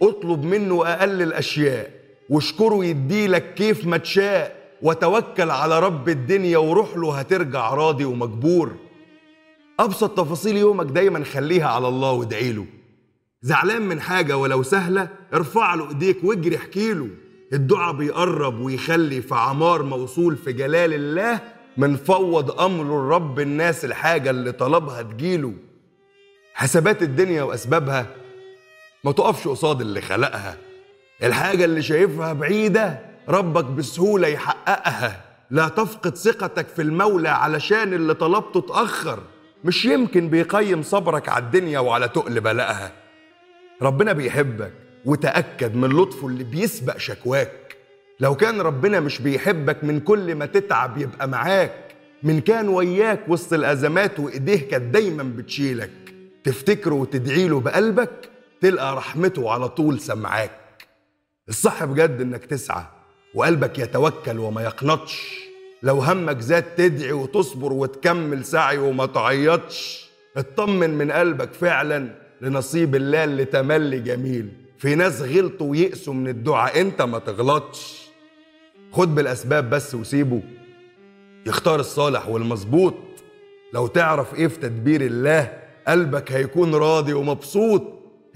اطلب 0.01 0.43
منه 0.43 0.87
أقل 0.87 1.21
الأشياء 1.21 1.91
واشكره 2.29 2.85
يديلك 2.85 3.53
كيف 3.53 3.85
ما 3.85 3.97
تشاء. 3.97 4.64
وتوكل 4.85 5.49
على 5.51 5.79
رب 5.79 6.09
الدنيا 6.09 6.57
وروح 6.57 6.97
له 6.97 7.19
هترجع 7.19 7.73
راضي 7.73 8.05
ومجبور. 8.05 8.71
أبسط 9.79 10.17
تفاصيل 10.17 10.57
يومك 10.57 10.85
دايما 10.85 11.23
خليها 11.23 11.67
على 11.67 11.87
الله 11.87 12.11
وادعي 12.11 12.51
له. 12.51 12.65
زعلان 13.41 13.81
من 13.81 14.01
حاجة 14.01 14.37
ولو 14.37 14.63
سهلة 14.63 15.09
ارفع 15.33 15.75
له 15.75 15.89
إيديك 15.89 16.23
واجري 16.23 16.55
احكي 16.57 16.93
له. 16.93 17.07
الدعاء 17.53 17.93
بيقرب 17.93 18.59
ويخلي 18.59 19.21
في 19.21 19.35
عمار 19.35 19.83
موصول 19.83 20.37
في 20.37 20.53
جلال 20.53 20.93
الله 20.93 21.39
من 21.77 21.95
فوض 21.95 22.61
امره 22.61 23.07
لرب 23.07 23.39
الناس 23.39 23.85
الحاجة 23.85 24.29
اللي 24.29 24.51
طلبها 24.51 25.01
تجيله 25.01 25.53
حسابات 26.53 27.01
الدنيا 27.01 27.43
وأسبابها 27.43 28.07
ما 29.03 29.11
تقفش 29.11 29.47
قصاد 29.47 29.81
اللي 29.81 30.01
خلقها. 30.01 30.57
الحاجة 31.23 31.65
اللي 31.65 31.81
شايفها 31.81 32.33
بعيدة 32.33 33.04
ربك 33.29 33.65
بسهولة 33.65 34.27
يحققها. 34.27 35.21
لا 35.51 35.67
تفقد 35.67 36.15
ثقتك 36.15 36.67
في 36.67 36.81
المولى 36.81 37.29
علشان 37.29 37.93
اللي 37.93 38.13
طلبته 38.13 38.57
اتأخر 38.59 39.19
مش 39.63 39.85
يمكن 39.85 40.29
بيقيم 40.29 40.81
صبرك 40.83 41.29
على 41.29 41.43
الدنيا 41.43 41.79
وعلى 41.79 42.07
تقل 42.07 42.41
بلاءها. 42.41 42.91
ربنا 43.81 44.13
بيحبك 44.13 44.73
وتأكد 45.05 45.75
من 45.75 45.89
لطفه 45.89 46.27
اللي 46.27 46.43
بيسبق 46.43 46.97
شكواك. 46.97 47.77
لو 48.19 48.35
كان 48.35 48.61
ربنا 48.61 48.99
مش 48.99 49.21
بيحبك 49.21 49.83
من 49.83 49.99
كل 49.99 50.35
ما 50.35 50.45
تتعب 50.45 50.97
يبقى 50.97 51.27
معاك. 51.27 51.95
من 52.23 52.41
كان 52.41 52.69
وياك 52.69 53.19
وسط 53.27 53.53
الأزمات 53.53 54.19
وإيديه 54.19 54.69
كانت 54.69 54.93
دايما 54.93 55.23
بتشيلك. 55.23 55.91
تفتكره 56.43 56.93
وتدعي 56.93 57.47
له 57.47 57.59
بقلبك 57.59 58.29
تلقى 58.61 58.95
رحمته 58.95 59.51
على 59.51 59.69
طول 59.69 59.99
سمعاك. 59.99 60.87
الصح 61.49 61.83
بجد 61.83 62.21
إنك 62.21 62.45
تسعى. 62.45 62.83
وقلبك 63.35 63.79
يتوكل 63.79 64.39
وما 64.39 64.63
يقنطش. 64.63 65.45
لو 65.83 65.99
همك 66.01 66.39
زاد 66.39 66.63
تدعي 66.63 67.11
وتصبر 67.11 67.73
وتكمل 67.73 68.45
سعي 68.45 68.77
وما 68.77 69.05
تعيطش. 69.05 70.09
اطمن 70.37 70.89
من 70.89 71.11
قلبك 71.11 71.53
فعلا 71.53 72.07
لنصيب 72.41 72.95
الله 72.95 73.23
اللي 73.23 73.45
تملي 73.45 73.99
جميل. 73.99 74.49
في 74.77 74.95
ناس 74.95 75.21
غلطوا 75.21 75.67
ويئسوا 75.67 76.13
من 76.13 76.27
الدعاء 76.27 76.81
انت 76.81 77.01
ما 77.01 77.19
تغلطش. 77.19 78.09
خد 78.91 79.15
بالأسباب 79.15 79.69
بس 79.69 79.95
وسيبه. 79.95 80.41
يختار 81.45 81.79
الصالح 81.79 82.29
والمظبوط. 82.29 82.95
لو 83.73 83.87
تعرف 83.87 84.35
إيه 84.35 84.47
في 84.47 84.59
تدبير 84.59 85.01
الله 85.01 85.53
قلبك 85.87 86.31
هيكون 86.31 86.75
راضي 86.75 87.13
ومبسوط. 87.13 87.83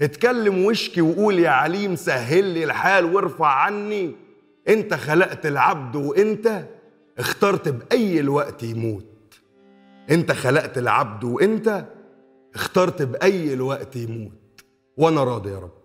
اتكلم 0.02 0.64
واشكي 0.64 1.00
وقول 1.00 1.38
يا 1.38 1.50
عليم 1.50 1.96
سهل 1.96 2.44
لي 2.44 2.64
الحال 2.64 3.04
وارفع 3.04 3.46
عني. 3.46 4.29
انت 4.70 4.94
خلقت 4.94 5.46
العبد 5.46 5.96
وانت 5.96 6.64
اخترت 7.18 7.68
بأي 7.68 8.20
الوقت 8.20 8.62
يموت. 8.62 9.40
انت 10.10 10.32
خلقت 10.32 10.78
العبد 10.78 11.24
وانت 11.24 11.84
اخترت 12.54 13.02
بأي 13.02 13.54
الوقت 13.54 13.96
يموت. 13.96 14.64
وأنا 14.96 15.24
راضي 15.24 15.50
يا 15.50 15.58
رب. 15.58 15.80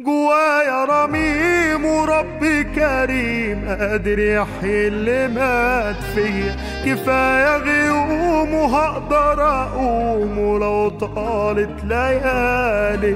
جوايا 0.00 0.84
رميم 0.84 1.84
وربي 1.84 2.64
كريم 2.64 3.68
قادر 3.68 4.18
يحيي 4.18 4.88
اللي 4.88 5.28
مات 5.28 6.02
فيا. 6.14 6.67
كفاية 6.88 7.56
غيوم 7.56 8.54
وهقدر 8.54 9.42
أقوم 9.42 10.38
ولو 10.38 10.88
طالت 10.88 11.84
ليالي. 11.84 13.14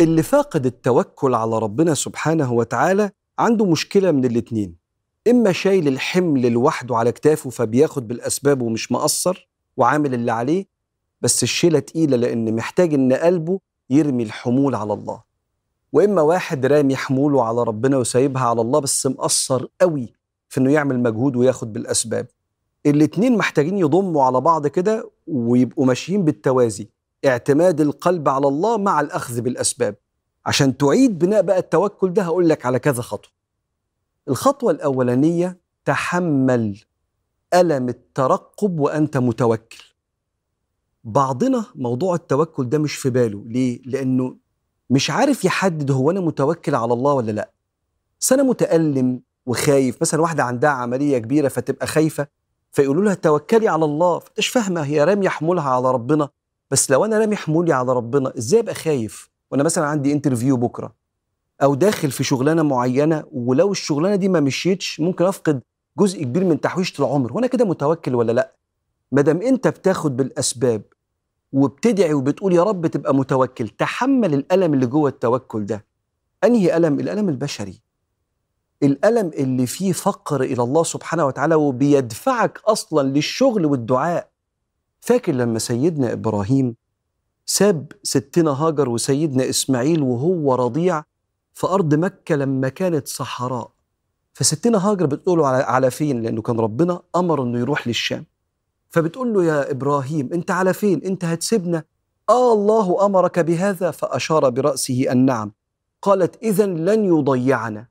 اللي 0.00 0.22
فاقد 0.22 0.66
التوكل 0.66 1.34
على 1.34 1.58
ربنا 1.58 1.94
سبحانه 1.94 2.52
وتعالى 2.52 3.10
عنده 3.38 3.64
مشكلة 3.64 4.10
من 4.10 4.24
الاتنين. 4.24 4.76
إما 5.28 5.52
شايل 5.52 5.88
الحمل 5.88 6.52
لوحده 6.52 6.96
على 6.96 7.12
كتافه 7.12 7.50
فبياخد 7.50 8.08
بالأسباب 8.08 8.62
ومش 8.62 8.92
مقصر 8.92 9.48
وعامل 9.76 10.14
اللي 10.14 10.32
عليه 10.32 10.66
بس 11.20 11.42
الشيلة 11.42 11.78
تقيلة 11.78 12.16
لأن 12.16 12.56
محتاج 12.56 12.94
إن 12.94 13.12
قلبه 13.12 13.60
يرمي 13.90 14.22
الحمول 14.22 14.74
على 14.74 14.92
الله. 14.92 15.31
وإما 15.92 16.22
واحد 16.22 16.66
رامي 16.66 16.96
حموله 16.96 17.44
على 17.44 17.62
ربنا 17.62 17.96
وسايبها 17.96 18.42
على 18.42 18.60
الله 18.60 18.78
بس 18.80 19.06
مقصر 19.06 19.66
قوي 19.80 20.12
في 20.48 20.60
إنه 20.60 20.72
يعمل 20.72 21.00
مجهود 21.00 21.36
وياخد 21.36 21.72
بالأسباب. 21.72 22.26
الاتنين 22.86 23.36
محتاجين 23.36 23.78
يضموا 23.78 24.24
على 24.24 24.40
بعض 24.40 24.66
كده 24.66 25.10
ويبقوا 25.26 25.86
ماشيين 25.86 26.24
بالتوازي 26.24 26.88
اعتماد 27.26 27.80
القلب 27.80 28.28
على 28.28 28.48
الله 28.48 28.76
مع 28.76 29.00
الأخذ 29.00 29.40
بالأسباب. 29.40 29.96
عشان 30.46 30.76
تعيد 30.76 31.18
بناء 31.18 31.42
بقى 31.42 31.58
التوكل 31.58 32.12
ده 32.12 32.22
هقول 32.22 32.48
لك 32.48 32.66
على 32.66 32.78
كذا 32.78 33.02
خطوة. 33.02 33.30
الخطوة 34.28 34.72
الأولانية 34.72 35.58
تحمل 35.84 36.78
ألم 37.54 37.88
الترقب 37.88 38.80
وأنت 38.80 39.16
متوكل. 39.16 39.84
بعضنا 41.04 41.64
موضوع 41.74 42.14
التوكل 42.14 42.68
ده 42.68 42.78
مش 42.78 42.94
في 42.96 43.10
باله 43.10 43.42
ليه؟ 43.46 43.82
لأنه 43.86 44.36
مش 44.92 45.10
عارف 45.10 45.44
يحدد 45.44 45.90
هو 45.90 46.10
أنا 46.10 46.20
متوكل 46.20 46.74
على 46.74 46.92
الله 46.92 47.12
ولا 47.12 47.32
لأ. 47.32 47.50
بس 48.20 48.32
أنا 48.32 48.42
متألم 48.42 49.20
وخايف. 49.46 49.96
مثلا 50.00 50.20
واحدة 50.20 50.44
عندها 50.44 50.70
عملية 50.70 51.18
كبيرة 51.18 51.48
فتبقى 51.48 51.86
خايفة 51.86 52.26
فيقولوا 52.72 53.04
لها 53.04 53.14
توكلي 53.14 53.68
على 53.68 53.84
الله. 53.84 54.18
فتش 54.18 54.48
فاهمة 54.48 54.80
هي 54.80 55.04
رامية 55.04 55.28
حمولها 55.28 55.70
على 55.70 55.90
ربنا. 55.90 56.28
بس 56.70 56.90
لو 56.90 57.04
أنا 57.04 57.18
رامي 57.18 57.36
حمولي 57.36 57.72
على 57.72 57.92
ربنا 57.92 58.32
إزاي 58.38 58.60
أبقى 58.60 58.74
خايف؟ 58.74 59.30
وأنا 59.50 59.62
مثلا 59.62 59.86
عندي 59.86 60.12
انترفيو 60.12 60.56
بكرة 60.56 60.94
أو 61.62 61.74
داخل 61.74 62.10
في 62.10 62.24
شغلانة 62.24 62.62
معينة 62.62 63.24
ولو 63.32 63.72
الشغلانة 63.72 64.16
دي 64.16 64.28
ما 64.28 64.40
مشيتش 64.40 65.00
ممكن 65.00 65.24
أفقد 65.24 65.60
جزء 65.98 66.22
كبير 66.22 66.44
من 66.44 66.60
تحويشة 66.60 67.00
العمر. 67.00 67.32
وأنا 67.32 67.46
كده 67.46 67.64
متوكل 67.64 68.14
ولا 68.14 68.32
لأ؟ 68.32 68.52
ما 69.12 69.22
دام 69.22 69.42
أنت 69.42 69.68
بتاخد 69.68 70.16
بالأسباب 70.16 70.82
وبتدعي 71.52 72.14
وبتقول 72.14 72.52
يا 72.52 72.62
رب 72.62 72.86
تبقى 72.86 73.14
متوكل. 73.14 73.68
تحمل 73.68 74.34
الألم 74.34 74.74
اللي 74.74 74.86
جوه 74.86 75.08
التوكل 75.08 75.66
ده. 75.66 75.84
أنهي 76.44 76.76
ألم؟ 76.76 77.00
الألم 77.00 77.28
البشري. 77.28 77.80
الألم 78.82 79.28
اللي 79.34 79.66
فيه 79.66 79.92
فقر 79.92 80.42
إلى 80.42 80.62
الله 80.62 80.82
سبحانه 80.82 81.26
وتعالى 81.26 81.54
وبيدفعك 81.54 82.60
أصلا 82.66 83.08
للشغل 83.08 83.66
والدعاء. 83.66 84.28
فاكر 85.00 85.32
لما 85.32 85.58
سيدنا 85.58 86.12
إبراهيم 86.12 86.76
ساب 87.46 87.92
ستنا 88.02 88.50
هاجر 88.50 88.88
وسيدنا 88.88 89.48
إسماعيل 89.48 90.02
وهو 90.02 90.54
رضيع 90.54 91.04
في 91.54 91.66
أرض 91.66 91.94
مكة 91.94 92.34
لما 92.34 92.68
كانت 92.68 93.08
صحراء؟ 93.08 93.72
فستنا 94.34 94.90
هاجر 94.90 95.06
بتقول 95.06 95.38
له 95.38 95.46
على, 95.46 95.64
على 95.64 95.90
فين؟ 95.90 96.22
لأنه 96.22 96.42
كان 96.42 96.60
ربنا 96.60 97.02
أمر 97.16 97.42
أنه 97.42 97.58
يروح 97.58 97.86
للشام. 97.88 98.26
فبتقول 98.92 99.34
له 99.34 99.44
يا 99.44 99.70
إبراهيم 99.70 100.32
أنت 100.32 100.50
على 100.50 100.74
فين؟ 100.74 101.02
أنت 101.04 101.24
هتسيبنا؟ 101.24 101.84
آه 102.30 102.52
الله 102.52 103.06
أمرك 103.06 103.38
بهذا 103.38 103.90
فأشار 103.90 104.50
برأسه 104.50 105.12
النعم 105.12 105.52
قالت 106.02 106.42
إذا 106.42 106.66
لن 106.66 107.04
يضيعنا. 107.04 107.86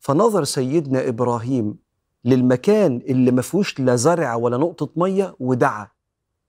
فنظر 0.00 0.44
سيدنا 0.44 1.08
إبراهيم 1.08 1.76
للمكان 2.24 3.02
اللي 3.08 3.30
ما 3.30 3.42
فيهوش 3.42 3.80
لا 3.80 3.96
زرع 3.96 4.34
ولا 4.34 4.56
نقطة 4.56 4.88
مية 4.96 5.36
ودعا 5.40 5.88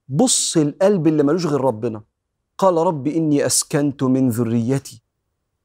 بص 0.07 0.57
القلب 0.57 1.07
اللي 1.07 1.23
ملوش 1.23 1.45
غير 1.45 1.61
ربنا. 1.61 2.01
قال 2.57 2.77
رب 2.77 3.07
إني 3.07 3.45
أسكنت 3.45 4.03
من 4.03 4.29
ذريتي 4.29 5.01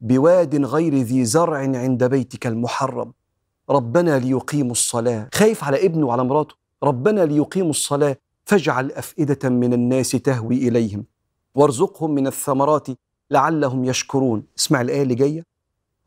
بواد 0.01 0.65
غير 0.65 0.95
ذي 0.95 1.25
زرع 1.25 1.59
عند 1.59 2.05
بيتك 2.05 2.47
المحرم. 2.47 3.13
ربنا 3.71 4.19
ليقيموا 4.19 4.73
الصلاة. 4.73 5.29
خايف 5.35 5.65
على 5.65 5.87
ابنه 5.87 6.07
وعلى 6.07 6.25
مراته. 6.25 6.55
ربنا 6.83 7.21
ليقيموا 7.21 7.71
الصلاة 7.71 8.17
فاجعل 8.45 8.93
أفئدة 8.93 9.49
من 9.49 9.73
الناس 9.73 10.11
تهوي 10.11 10.69
إليهم. 10.69 11.05
وارزقهم 11.55 12.11
من 12.11 12.27
الثمرات 12.27 12.87
لعلهم 13.31 13.85
يشكرون. 13.85 14.43
اسمع 14.59 14.81
الآية 14.81 15.03
اللي 15.03 15.15
جاية. 15.15 15.45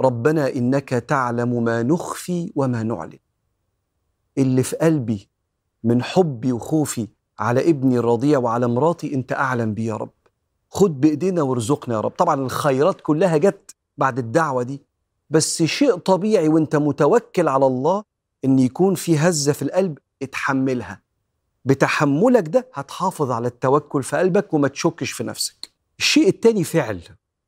ربنا 0.02 0.50
إنك 0.56 0.90
تعلم 0.90 1.64
ما 1.64 1.84
نخفي 1.84 2.52
وما 2.56 2.84
نعلن. 2.84 3.20
اللي 4.38 4.64
في 4.64 4.76
قلبي 4.76 5.30
من 5.84 6.04
حبي 6.04 6.52
وخوفي 6.52 7.08
على 7.40 7.70
ابني 7.70 7.98
الرضيع 7.98 8.40
وعلى 8.40 8.68
مراتي 8.68 9.14
أنت 9.14 9.32
أعلم 9.34 9.74
بيه 9.74 9.88
يا 9.88 9.96
رب. 9.96 10.12
خد 10.70 11.02
بإيدينا 11.02 11.42
وارزقنا 11.42 11.96
يا 11.96 12.00
رب. 12.02 12.12
طبعا 12.12 12.36
الخيرات 12.42 13.02
كلها 13.02 13.38
جت 13.38 13.76
بعد 13.98 14.20
الدعوة 14.20 14.64
دي 14.64 14.82
بس 15.30 15.64
شيء 15.64 15.96
طبيعي 15.96 16.48
وأنت 16.48 16.76
متوكل 16.76 17.48
على 17.48 17.66
الله 17.66 18.04
إن 18.46 18.60
يكون 18.60 18.96
في 18.96 19.18
هزة 19.18 19.54
في 19.54 19.62
القلب 19.62 19.98
اتحملها. 20.24 21.02
بتحملك 21.66 22.48
ده 22.48 22.68
هتحافظ 22.74 23.32
على 23.32 23.48
التوكل 23.48 24.04
في 24.04 24.18
قلبك 24.18 24.54
وما 24.54 24.68
تشكش 24.68 25.12
في 25.12 25.24
نفسك. 25.24 25.72
الشيء 26.00 26.28
التاني 26.28 26.64
فعل 26.64 27.02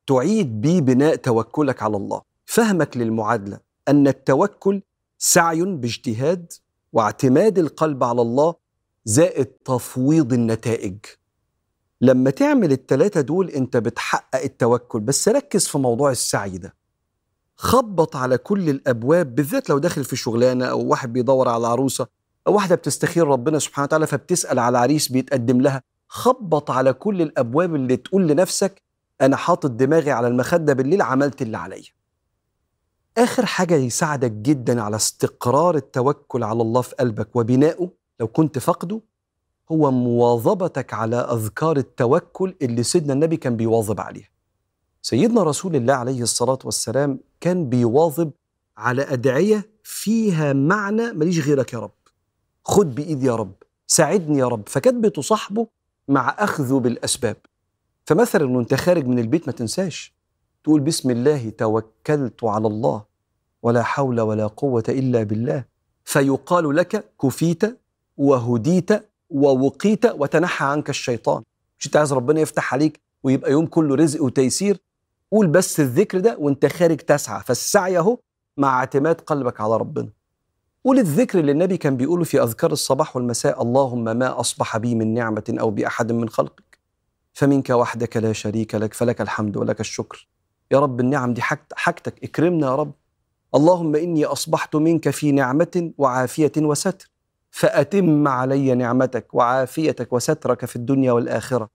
تعيد 0.06 0.60
بيه 0.60 0.80
بناء 0.80 1.16
توكلك 1.16 1.82
على 1.82 1.96
الله. 1.96 2.22
فهمك 2.46 2.96
للمعادلة 2.96 3.58
أن 3.88 4.08
التوكل 4.08 4.82
سعي 5.18 5.62
باجتهاد 5.62 6.52
واعتماد 6.92 7.58
القلب 7.58 8.04
على 8.04 8.22
الله 8.22 8.54
زائد 9.04 9.46
تفويض 9.46 10.32
النتائج. 10.32 10.96
لما 12.00 12.30
تعمل 12.30 12.72
التلاتة 12.72 13.20
دول 13.20 13.48
أنت 13.50 13.76
بتحقق 13.76 14.42
التوكل. 14.42 15.00
بس 15.00 15.28
ركز 15.28 15.66
في 15.68 15.78
موضوع 15.78 16.10
السعي 16.10 16.58
ده. 16.58 16.74
خبط 17.56 18.16
على 18.16 18.38
كل 18.38 18.68
الأبواب 18.70 19.34
بالذات 19.34 19.70
لو 19.70 19.78
داخل 19.78 20.04
في 20.04 20.16
شغلانة 20.16 20.64
أو 20.64 20.86
واحد 20.86 21.12
بيدور 21.12 21.48
على 21.48 21.66
عروسة. 21.66 22.06
أو 22.46 22.54
واحدة 22.54 22.74
بتستخير 22.74 23.26
ربنا 23.28 23.58
سبحانه 23.58 23.84
وتعالى 23.84 24.06
فبتسأل 24.06 24.58
على 24.58 24.78
عريس 24.78 25.12
بيتقدم 25.12 25.60
لها 25.60 25.82
خبط 26.08 26.70
على 26.70 26.92
كل 26.92 27.22
الأبواب 27.22 27.74
اللي 27.74 27.96
تقول 27.96 28.28
لنفسك 28.28 28.82
أنا 29.20 29.36
حاطط 29.36 29.70
دماغي 29.70 30.10
على 30.10 30.28
المخدة 30.28 30.72
بالليل 30.72 31.02
عملت 31.02 31.42
اللي 31.42 31.56
عليا. 31.56 31.84
آخر 33.18 33.46
حاجة 33.46 33.74
يساعدك 33.74 34.30
جدا 34.30 34.82
على 34.82 34.96
استقرار 34.96 35.76
التوكل 35.76 36.42
على 36.44 36.62
الله 36.62 36.80
في 36.80 36.94
قلبك 36.94 37.36
وبنائه 37.36 37.90
لو 38.20 38.26
كنت 38.28 38.58
فقده 38.58 39.00
هو 39.72 39.90
مواظبتك 39.90 40.94
على 40.94 41.16
أذكار 41.16 41.76
التوكل 41.76 42.54
اللي 42.62 42.82
سيدنا 42.82 43.12
النبي 43.12 43.36
كان 43.36 43.56
بيواظب 43.56 44.00
عليها. 44.00 44.28
سيدنا 45.02 45.42
رسول 45.42 45.76
الله 45.76 45.94
عليه 45.94 46.22
الصلاة 46.22 46.58
والسلام 46.64 47.20
كان 47.40 47.68
بيواظب 47.68 48.30
على 48.76 49.02
أدعية 49.02 49.70
فيها 49.82 50.52
معنى 50.52 51.12
ماليش 51.12 51.46
غيرك 51.46 51.72
يا 51.72 51.78
رب. 51.78 51.90
خد 52.64 52.94
بايدي 52.94 53.26
يا 53.26 53.36
رب 53.36 53.52
ساعدني 53.86 54.38
يا 54.38 54.48
رب. 54.48 54.68
فكانت 54.68 55.04
بتصاحبه 55.04 55.66
مع 56.08 56.36
اخذه 56.38 56.78
بالأسباب. 56.78 57.36
فمثلا 58.06 58.56
وانت 58.56 58.74
خارج 58.74 59.06
من 59.06 59.18
البيت 59.18 59.46
ما 59.46 59.52
تنساش. 59.52 60.14
تقول 60.64 60.80
بسم 60.80 61.10
الله 61.10 61.50
توكلت 61.50 62.44
على 62.44 62.66
الله 62.66 63.04
ولا 63.62 63.82
حول 63.82 64.20
ولا 64.20 64.46
قوة 64.46 64.84
إلا 64.88 65.22
بالله. 65.22 65.64
فيقال 66.04 66.76
لك 66.76 67.12
كفيت 67.22 67.62
وهديت 68.16 68.90
ووقيت 69.30 70.06
وتنحى 70.06 70.64
عنك 70.64 70.90
الشيطان. 70.90 71.42
مش 71.78 71.86
أنت 71.86 71.96
عايز 71.96 72.12
ربنا 72.12 72.40
يفتح 72.40 72.74
عليك 72.74 73.00
ويبقى 73.22 73.50
يوم 73.50 73.66
كله 73.66 73.94
رزق 73.94 74.22
وتيسير؟ 74.22 74.78
قول 75.32 75.46
بس 75.46 75.80
الذكر 75.80 76.20
ده 76.20 76.36
وأنت 76.38 76.66
خارج 76.66 76.96
تسعى. 76.96 77.42
فالسعي 77.42 77.98
أهو 77.98 78.18
مع 78.56 78.78
اعتماد 78.78 79.20
قلبك 79.20 79.60
على 79.60 79.76
ربنا. 79.76 80.08
قول 80.84 80.98
الذكر 80.98 81.38
اللي 81.38 81.52
النبي 81.52 81.76
كان 81.76 81.96
بيقوله 81.96 82.24
في 82.24 82.42
أذكار 82.42 82.72
الصباح 82.72 83.16
والمساء 83.16 83.62
اللهم 83.62 84.04
ما 84.04 84.40
أصبح 84.40 84.76
بي 84.76 84.94
من 84.94 85.14
نعمة 85.14 85.54
أو 85.60 85.70
بأحد 85.70 86.12
من 86.12 86.28
خلقك 86.28 86.78
فمنك 87.32 87.70
وحدك 87.70 88.16
لا 88.16 88.32
شريك 88.32 88.74
لك 88.74 88.94
فلك 88.94 89.20
الحمد 89.20 89.56
ولك 89.56 89.80
الشكر. 89.80 90.28
يا 90.70 90.78
رب 90.78 91.00
النعم 91.00 91.34
دي 91.34 91.42
حاجتك 91.74 92.24
اكرمنا 92.24 92.66
يا 92.66 92.74
رب. 92.74 92.92
اللهم 93.54 93.96
إني 93.96 94.24
أصبحت 94.24 94.76
منك 94.76 95.10
في 95.10 95.32
نعمة 95.32 95.92
وعافية 95.98 96.52
وستر 96.56 97.10
فأتم 97.50 98.28
علي 98.28 98.74
نعمتك 98.74 99.34
وعافيتك 99.34 100.12
وسترك 100.12 100.64
في 100.64 100.76
الدنيا 100.76 101.12
والآخرة. 101.12 101.70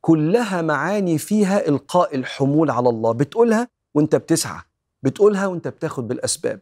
كلها 0.00 0.62
معاني 0.62 1.18
فيها 1.18 1.68
إلقاء 1.68 2.16
الحمول 2.16 2.70
على 2.70 2.88
الله. 2.88 3.12
بتقولها 3.12 3.68
وأنت 3.94 4.16
بتسعى 4.16 4.60
بتقولها 5.02 5.46
وأنت 5.46 5.68
بتاخد 5.68 6.08
بالأسباب. 6.08 6.60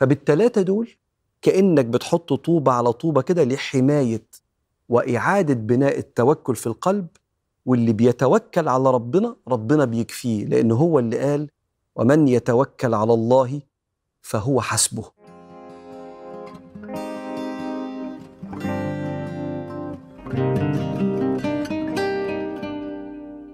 فبالتلاتة 0.00 0.62
دول 0.62 0.90
كأنك 1.42 1.84
بتحط 1.84 2.32
طوبة 2.32 2.72
على 2.72 2.92
طوبة 2.92 3.22
كده 3.22 3.44
لحماية 3.44 4.22
وإعادة 4.88 5.54
بناء 5.54 5.98
التوكل 5.98 6.56
في 6.56 6.66
القلب 6.66 7.06
واللي 7.66 7.92
بيتوكل 7.92 8.68
على 8.68 8.90
ربنا 8.90 9.36
ربنا 9.48 9.84
بيكفيه 9.84 10.44
لأن 10.44 10.72
هو 10.72 10.98
اللي 10.98 11.18
قال 11.18 11.50
ومن 11.96 12.28
يتوكل 12.28 12.94
على 12.94 13.12
الله 13.14 13.60
فهو 14.22 14.60
حسبه. 14.60 15.04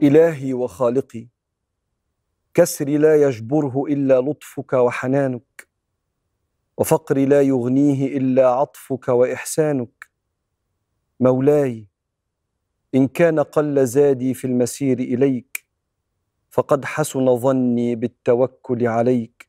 إلهي 0.03 0.53
وخالقي 0.55 1.27
كسري 2.55 2.99
لا 2.99 3.23
يجبره 3.23 3.85
إلا 3.89 4.21
لطفك 4.21 4.73
وحنانك. 4.73 5.46
وفقري 6.79 7.27
لا 7.27 7.43
يغنيه 7.43 8.17
إلا 8.17 8.49
عطفك 8.49 9.09
وإحسانك. 9.09 10.07
مولاي 11.21 11.89
إن 12.95 13.09
كان 13.09 13.41
قل 13.41 13.87
زادي 13.87 14.35
في 14.35 14.47
المسير 14.47 14.99
إليك 14.99 15.67
فقد 16.51 16.85
حسن 16.85 17.37
ظني 17.37 17.95
بالتوكل 17.95 18.87
عليك. 18.87 19.49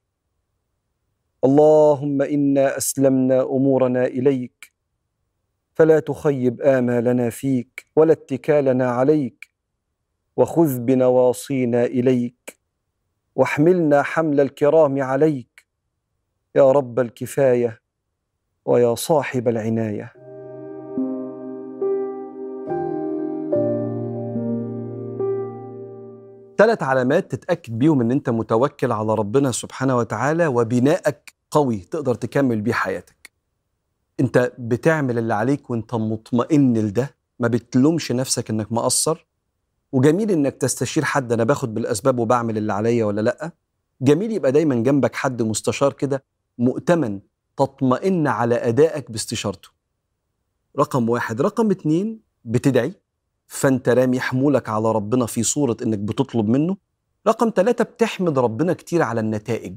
اللهم 1.46 2.22
إنا 2.22 2.78
أسلمنا 2.78 3.42
أمورنا 3.42 4.06
إليك 4.06 4.74
فلا 5.76 6.00
تخيب 6.00 6.62
آمالنا 6.62 7.30
فيك 7.30 7.86
ولا 7.96 8.12
اتكالنا 8.14 8.92
عليك 8.92 9.50
وخذ 10.38 10.80
بنواصينا 10.80 11.86
إليك 11.86 12.58
واحملنا 13.36 14.02
حمل 14.04 14.40
الكرام 14.40 15.02
عليك. 15.02 15.47
يا 16.58 16.72
رب 16.72 17.00
الكفاية 17.00 17.82
ويا 18.66 18.96
صاحب 18.96 19.48
العناية. 19.48 20.14
ثلاث 26.58 26.84
علامات 26.84 27.32
تتأكد 27.36 27.80
بيهم 27.80 28.02
إن 28.02 28.12
أنت 28.12 28.30
متوكل 28.30 28.92
على 28.92 29.16
ربنا 29.16 29.52
سبحانه 29.52 29.98
وتعالى 29.98 30.48
وبنائك 30.48 31.34
قوي 31.52 31.78
تقدر 31.78 32.16
تكمل 32.16 32.62
بيه 32.62 32.74
حياتك. 32.74 33.32
أنت 34.20 34.52
بتعمل 34.58 35.18
اللي 35.18 35.34
عليك 35.34 35.70
وأنت 35.70 35.96
مطمئن 35.96 36.78
لده 36.78 37.16
ما 37.40 37.48
بتلومش 37.48 38.12
نفسك 38.12 38.50
إنك 38.50 38.72
مقصر. 38.72 39.28
وجميل 39.92 40.32
إنك 40.32 40.54
تستشير 40.54 41.04
حد 41.06 41.32
أنا 41.32 41.44
باخد 41.44 41.74
بالأسباب 41.74 42.20
وبعمل 42.20 42.58
اللي 42.58 42.74
عليا 42.74 43.06
ولا 43.06 43.22
لأ. 43.22 43.52
جميل 44.02 44.32
يبقى 44.32 44.52
دايما 44.52 44.76
جنبك 44.76 45.16
حد 45.16 45.42
مستشار 45.42 45.94
كده 45.94 46.24
مؤتمن 46.58 47.20
تطمئن 47.58 48.28
على 48.28 48.56
أدائك 48.56 49.12
باستشارته. 49.12 49.70
رقم 50.80 51.10
واحد. 51.10 51.42
رقم 51.42 51.72
اتنين 51.72 52.20
بتدعي 52.46 52.94
فأنت 53.48 53.90
رامي 53.90 54.20
حمولك 54.20 54.70
على 54.70 54.92
ربنا 54.92 55.26
في 55.26 55.44
صورة 55.44 55.78
إنك 55.82 56.00
بتطلب 56.00 56.48
منه. 56.50 56.78
رقم 57.28 57.52
ثلاثة 57.56 57.84
بتحمد 57.84 58.40
ربنا 58.40 58.74
كتير 58.74 59.02
على 59.02 59.20
النتائج. 59.20 59.76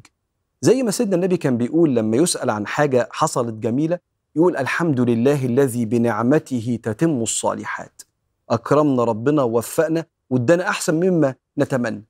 زي 0.61 0.83
ما 0.83 0.90
سيدنا 0.90 1.16
النبي 1.16 1.37
كان 1.37 1.57
بيقول 1.57 1.97
لما 1.97 2.16
يسأل 2.16 2.51
عن 2.51 2.66
حاجة 2.66 3.09
حصلت 3.12 3.55
جميلة 3.55 3.99
يقول 4.37 4.57
الحمد 4.57 5.01
لله 5.01 5.47
الذي 5.47 5.85
بنعمته 5.85 6.79
تتم 6.83 7.23
الصالحات. 7.23 8.03
أكرمنا 8.51 9.05
ربنا 9.05 9.43
ووفقنا 9.43 10.05
وادانا 10.31 10.69
أحسن 10.69 10.95
مما 10.95 11.35
نتمنى. 11.59 12.05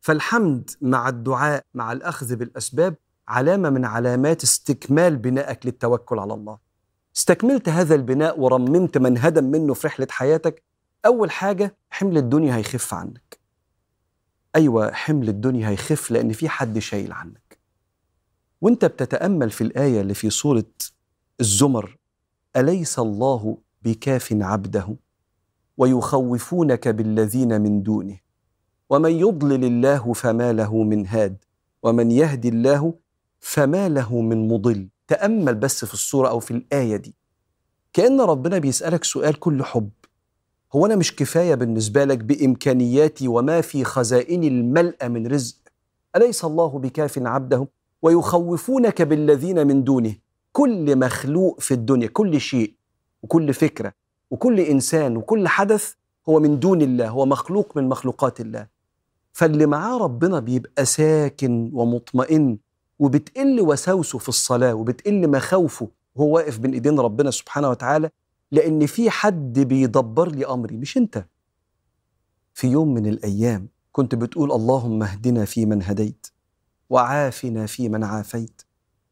فالحمد 0.00 0.70
مع 0.80 1.08
الدعاء 1.08 1.64
مع 1.74 1.92
الأخذ 1.92 2.36
بالأسباب 2.36 2.94
علامة 3.28 3.70
من 3.70 3.84
علامات 3.84 4.42
استكمال 4.42 5.16
بنائك 5.16 5.66
للتوكل 5.66 6.18
على 6.18 6.34
الله. 6.34 6.58
استكملت 7.16 7.68
هذا 7.68 7.94
البناء 7.94 8.40
ورممت 8.40 8.98
من 8.98 9.18
هدم 9.18 9.44
منه 9.44 9.74
في 9.74 9.86
رحلة 9.86 10.06
حياتك 10.10 10.62
أول 11.06 11.30
حاجة 11.30 11.76
حمل 11.90 12.16
الدنيا 12.18 12.56
هيخف 12.56 12.94
عنك. 12.94 13.38
أيوة 14.56 14.92
حمل 14.92 15.28
الدنيا 15.28 15.68
هيخف 15.68 16.10
لأن 16.10 16.32
في 16.32 16.48
حد 16.48 16.78
شايل 16.78 17.12
عنك. 17.12 17.58
وأنت 18.60 18.84
بتتأمل 18.84 19.50
في 19.50 19.60
الآية 19.64 20.00
اللي 20.00 20.14
في 20.14 20.30
سوره 20.30 20.64
الزمر 21.40 21.98
أليس 22.56 22.98
الله 22.98 23.58
بكاف 23.82 24.32
عبده؟ 24.32 24.96
ويخوفونك 25.76 26.88
بالذين 26.88 27.60
من 27.60 27.82
دونه. 27.82 28.18
ومن 28.90 29.12
يضلل 29.12 29.64
الله 29.64 30.12
فما 30.12 30.52
له 30.52 30.82
من 30.82 31.06
هاد 31.06 31.44
ومن 31.82 32.10
يهدي 32.10 32.48
الله 32.48 32.94
فما 33.46 33.88
له 33.88 34.20
من 34.20 34.48
مضل. 34.48 34.88
تأمل 35.08 35.54
بس 35.54 35.84
في 35.84 35.94
الصورة 35.94 36.28
أو 36.28 36.40
في 36.40 36.50
الآية 36.50 36.96
دي. 36.96 37.14
كأن 37.92 38.20
ربنا 38.20 38.58
بيسألك 38.58 39.04
سؤال 39.04 39.40
كل 39.40 39.62
حب. 39.64 39.90
هو 40.74 40.86
أنا 40.86 40.96
مش 40.96 41.16
كفاية 41.16 41.54
بالنسبة 41.54 42.04
لك 42.04 42.18
بإمكانياتي 42.18 43.28
وما 43.28 43.60
في 43.60 43.84
خزائني 43.84 44.48
الملأ 44.48 45.08
من 45.08 45.26
رزق؟ 45.26 45.56
أليس 46.16 46.44
الله 46.44 46.78
بكاف 46.78 47.18
عبده؟ 47.18 47.68
ويخوفونك 48.02 49.02
بالذين 49.02 49.66
من 49.66 49.84
دونه. 49.84 50.14
كل 50.52 50.98
مخلوق 50.98 51.60
في 51.60 51.74
الدنيا 51.74 52.06
كل 52.08 52.40
شيء 52.40 52.74
وكل 53.22 53.54
فكرة 53.54 53.92
وكل 54.30 54.60
إنسان 54.60 55.16
وكل 55.16 55.48
حدث 55.48 55.92
هو 56.28 56.40
من 56.40 56.60
دون 56.60 56.82
الله 56.82 57.08
هو 57.08 57.26
مخلوق 57.26 57.76
من 57.76 57.88
مخلوقات 57.88 58.40
الله. 58.40 58.66
فاللي 59.32 59.66
معاه 59.66 59.98
ربنا 59.98 60.40
بيبقى 60.40 60.84
ساكن 60.84 61.70
ومطمئن. 61.72 62.58
وبتقل 63.04 63.60
وساوسه 63.60 64.18
في 64.18 64.28
الصلاة 64.28 64.74
وبتقل 64.74 65.30
مخاوفه 65.30 65.88
وهو 66.14 66.34
واقف 66.36 66.58
بين 66.58 66.72
ايدين 66.72 67.00
ربنا 67.00 67.30
سبحانه 67.30 67.70
وتعالى 67.70 68.10
لأن 68.52 68.86
في 68.86 69.10
حد 69.10 69.58
بيدبر 69.60 70.28
لي 70.30 70.46
أمري 70.46 70.76
مش 70.76 70.96
أنت. 70.96 71.26
في 72.54 72.66
يوم 72.66 72.94
من 72.94 73.06
الأيام 73.06 73.68
كنت 73.92 74.14
بتقول 74.14 74.52
اللهم 74.52 75.02
اهدنا 75.02 75.44
فيمن 75.44 75.82
هديت 75.82 76.26
وعافنا 76.90 77.66
فيمن 77.66 78.04
عافيت 78.04 78.62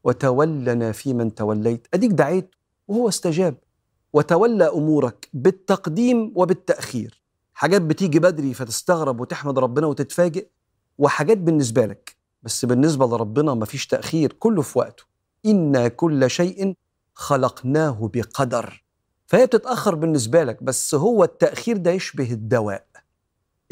وتولنا 0.04 0.92
فيمن 0.92 1.34
توليت. 1.34 1.86
أديك 1.94 2.10
دعيت 2.10 2.54
وهو 2.88 3.08
استجاب. 3.08 3.54
وتولى 4.12 4.64
أمورك 4.64 5.28
بالتقديم 5.32 6.32
وبالتأخير. 6.36 7.22
حاجات 7.54 7.82
بتيجي 7.82 8.18
بدري 8.18 8.54
فتستغرب 8.54 9.20
وتحمد 9.20 9.58
ربنا 9.58 9.86
وتتفاجئ 9.86 10.46
وحاجات 10.98 11.38
بالنسبة 11.38 11.86
لك. 11.86 12.21
بس 12.42 12.64
بالنسبة 12.64 13.06
لربنا 13.06 13.54
مفيش 13.54 13.86
تأخير 13.86 14.32
كله 14.32 14.62
في 14.62 14.78
وقته. 14.78 15.04
أنا 15.46 15.88
كل 15.88 16.30
شيء 16.30 16.76
خلقناه 17.14 18.10
بقدر. 18.14 18.84
فهي 19.26 19.46
بتتأخر 19.46 19.94
بالنسبة 19.94 20.44
لك 20.44 20.62
بس 20.62 20.94
هو 20.94 21.24
التأخير 21.24 21.76
ده 21.76 21.90
يشبه 21.90 22.32
الدواء. 22.32 22.86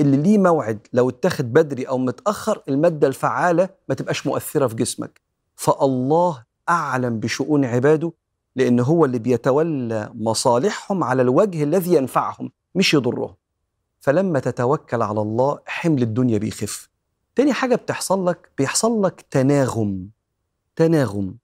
اللي 0.01 0.17
ليه 0.17 0.39
موعد 0.39 0.87
لو 0.93 1.09
اتاخد 1.09 1.53
بدري 1.53 1.85
أو 1.89 1.99
متأخر 1.99 2.63
المادة 2.69 3.07
الفعالة 3.09 3.69
ما 3.89 3.95
تبقاش 3.95 4.27
مؤثرة 4.27 4.67
في 4.67 4.75
جسمك. 4.75 5.21
فالله 5.57 6.45
أعلم 6.69 7.21
بشؤون 7.21 7.65
عباده 7.65 8.13
لأن 8.57 8.81
هو 8.81 9.05
اللي 9.05 9.19
بيتولى 9.19 10.11
مصالحهم 10.15 11.05
على 11.05 11.23
الوجه 11.23 11.63
الذي 11.63 11.95
ينفعهم 11.95 12.51
مش 12.75 12.95
يضرهم. 12.95 13.35
فلما 14.01 14.39
تتوكل 14.41 15.03
على 15.03 15.21
الله 15.21 15.59
حمل 15.67 16.03
الدنيا 16.03 16.39
بيخف. 16.39 16.90
تاني 17.35 17.53
حاجة 17.53 17.75
بتحصل 17.75 18.27
لك 18.27 18.51
بيحصل 18.59 19.03
لك 19.03 19.27
تناغم 19.31 20.09
تناغم 20.77 21.37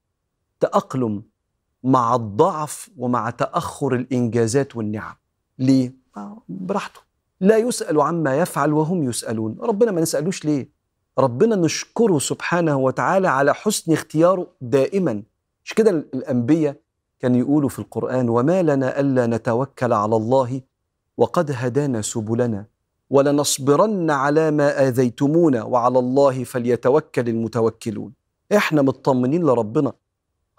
تأقلم 0.61 1.23
مع 1.83 2.15
الضعف 2.15 2.91
ومع 2.97 3.31
تأخر 3.31 3.95
الإنجازات 3.95 4.77
والنعم. 4.77 5.15
ليه؟ 5.59 5.95
آه، 6.17 6.43
براحته. 6.49 7.01
لا 7.41 7.57
يسأل 7.57 8.01
عما 8.01 8.37
يفعل 8.37 8.73
وهم 8.73 9.03
يسألون. 9.03 9.57
ربنا 9.61 9.91
ما 9.93 10.01
نسألوش 10.01 10.45
ليه؟ 10.45 10.69
ربنا 11.19 11.57
نشكره 11.57 12.19
سبحانه 12.19 12.77
وتعالى 12.77 13.29
على 13.29 13.55
حسن 13.55 13.93
اختياره 13.93 14.47
دائما. 14.61 15.23
مش 15.65 15.75
كده 15.75 15.91
الأنبياء 15.91 16.77
كان 17.21 17.35
يقولوا 17.35 17.69
في 17.69 17.79
القرآن 17.79 18.29
وما 18.29 18.63
لنا 18.63 19.01
ألا 19.01 19.27
نتوكل 19.27 19.93
على 19.93 20.17
الله 20.17 20.61
وقد 21.17 21.51
هدانا 21.55 22.03
سبلنا. 22.03 22.67
ولنصبرن 23.11 24.11
على 24.11 24.51
ما 24.51 24.89
آذيتمونا 24.89 25.63
وعلى 25.63 25.99
الله 25.99 26.45
فليتوكل 26.45 27.29
المتوكلون. 27.29 28.13
إحنا 28.57 28.83
مطمنين 28.83 29.43
لربنا. 29.43 29.93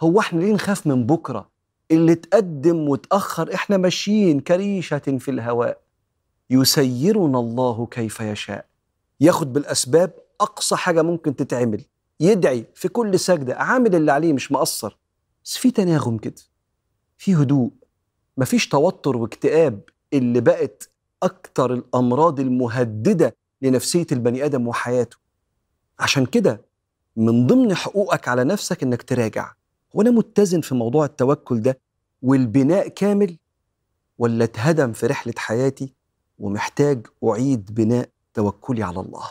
هو 0.02 0.20
إحنا 0.20 0.40
ليه 0.40 0.54
نخاف 0.54 0.88
من 0.88 1.06
بكرة؟ 1.06 1.50
اللي 1.92 2.16
تقدم 2.16 2.90
وتأخر 2.90 3.54
إحنا 3.54 3.78
ماشيين 3.78 4.40
كريشة 4.40 5.18
في 5.20 5.32
الهواء. 5.32 5.82
يسيرنا 6.50 7.40
الله 7.40 7.86
كيف 7.86 8.20
يشاء. 8.20 8.66
ياخد 9.20 9.54
بالأسباب 9.54 10.12
أقصى 10.42 10.76
حاجة 10.76 11.02
ممكن 11.02 11.36
تتعمل. 11.36 11.82
يدعي 12.20 12.66
في 12.76 12.88
كل 12.88 13.20
سجدة 13.20 13.56
عامل 13.56 13.96
اللي 13.96 14.12
عليه 14.12 14.34
مش 14.34 14.52
مقصر. 14.52 14.98
بس 15.46 15.58
في 15.58 15.72
تناغم 15.72 16.18
كده. 16.18 16.42
في 17.18 17.36
هدوء. 17.36 17.72
مفيش 18.38 18.68
توتر 18.68 19.18
واكتئاب. 19.18 19.82
اللي 20.14 20.42
بقت 20.42 20.90
أكتر 21.24 21.74
الأمراض 21.74 22.40
المهددة 22.40 23.36
لنفسية 23.62 24.08
البني 24.12 24.46
آدم 24.46 24.68
وحياته. 24.68 25.18
عشان 26.00 26.26
كده 26.26 26.62
من 27.16 27.48
ضمن 27.48 27.76
حقوقك 27.76 28.28
على 28.28 28.44
نفسك 28.44 28.84
إنك 28.84 29.02
تراجع. 29.04 29.54
هو 29.96 30.02
أنا 30.02 30.12
متزن 30.12 30.62
في 30.62 30.76
موضوع 30.76 31.06
التوكل 31.06 31.62
ده 31.62 31.80
والبناء 32.22 32.88
كامل 32.88 33.38
ولا 34.18 34.44
اتهدم 34.44 34.94
في 34.94 35.06
رحلة 35.06 35.34
حياتي 35.38 35.94
ومحتاج 36.40 37.08
أعيد 37.24 37.74
بناء 37.74 38.10
توكلي 38.34 38.84
على 38.84 39.00
الله؟ 39.00 39.28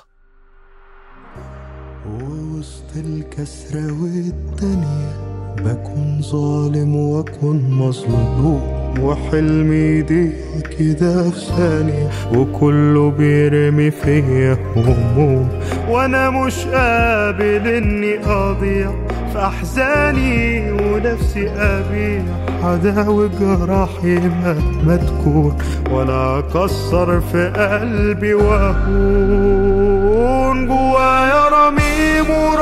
ووسط 2.07 2.97
الكسرة 2.97 4.03
والدنيا 4.03 5.36
بكون 5.65 6.21
ظالم 6.23 6.97
واكون 6.97 7.71
مظلوم 7.71 8.61
وحلمي 9.03 10.03
دي 10.03 10.31
كده 10.79 11.31
في 11.31 11.41
ثانية 11.57 12.11
وكله 12.35 13.11
بيرمي 13.11 13.91
فيا 13.91 14.59
هموم. 14.77 15.49
وأنا 15.89 16.31
مش 16.31 16.65
قابل 16.67 17.67
إني 17.69 18.19
أضيع 18.27 18.91
في 19.33 19.39
أحزاني 19.39 20.71
ونفسي 20.73 21.49
أبيع. 21.51 22.23
عداوي 22.63 23.29
جراحي 23.41 24.19
مهما 24.19 24.97
تكون 24.97 25.57
ولا 25.93 26.39
أكسر 26.39 27.21
في 27.21 27.49
قلبي 27.49 28.35
واهون 28.35 29.77
جوايا 30.67 31.49
رميم. 31.49 32.06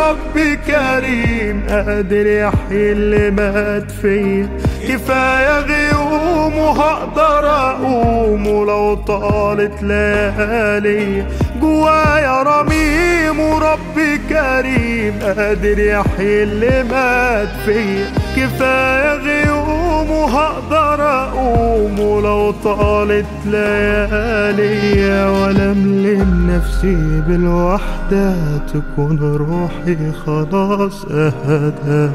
وربي 0.04 0.56
كريم 0.56 1.62
قادر 1.68 2.26
يحيي 2.26 2.92
اللي 2.92 3.30
مات 3.30 3.90
فيا 3.90 4.48
كفاية 4.88 5.58
غيوم 5.60 6.56
وهقدر 6.58 7.50
أقوم 7.50 8.46
ولو 8.46 8.94
طالت 8.94 9.82
ليالي. 9.82 11.24
جوايا 11.60 12.42
رميم 12.42 13.40
وربي 13.40 14.18
كريم 14.28 15.18
قادر 15.22 15.78
يحيي 15.78 16.42
اللي 16.42 16.82
مات 16.90 17.48
فيا 17.64 18.06
كفاية 18.36 19.14
غيوم 19.14 19.63
وهقدر 20.10 21.02
أقوم 21.24 22.00
ولو 22.00 22.50
طالت 22.64 23.26
ليالي 23.46 25.28
ولا 25.28 25.72
ملم 25.72 26.50
نفسي 26.50 27.22
بالوحدة 27.28 28.34
تكون 28.58 29.18
روحي 29.18 30.12
خلاص 30.26 31.04
أهدى. 31.10 32.10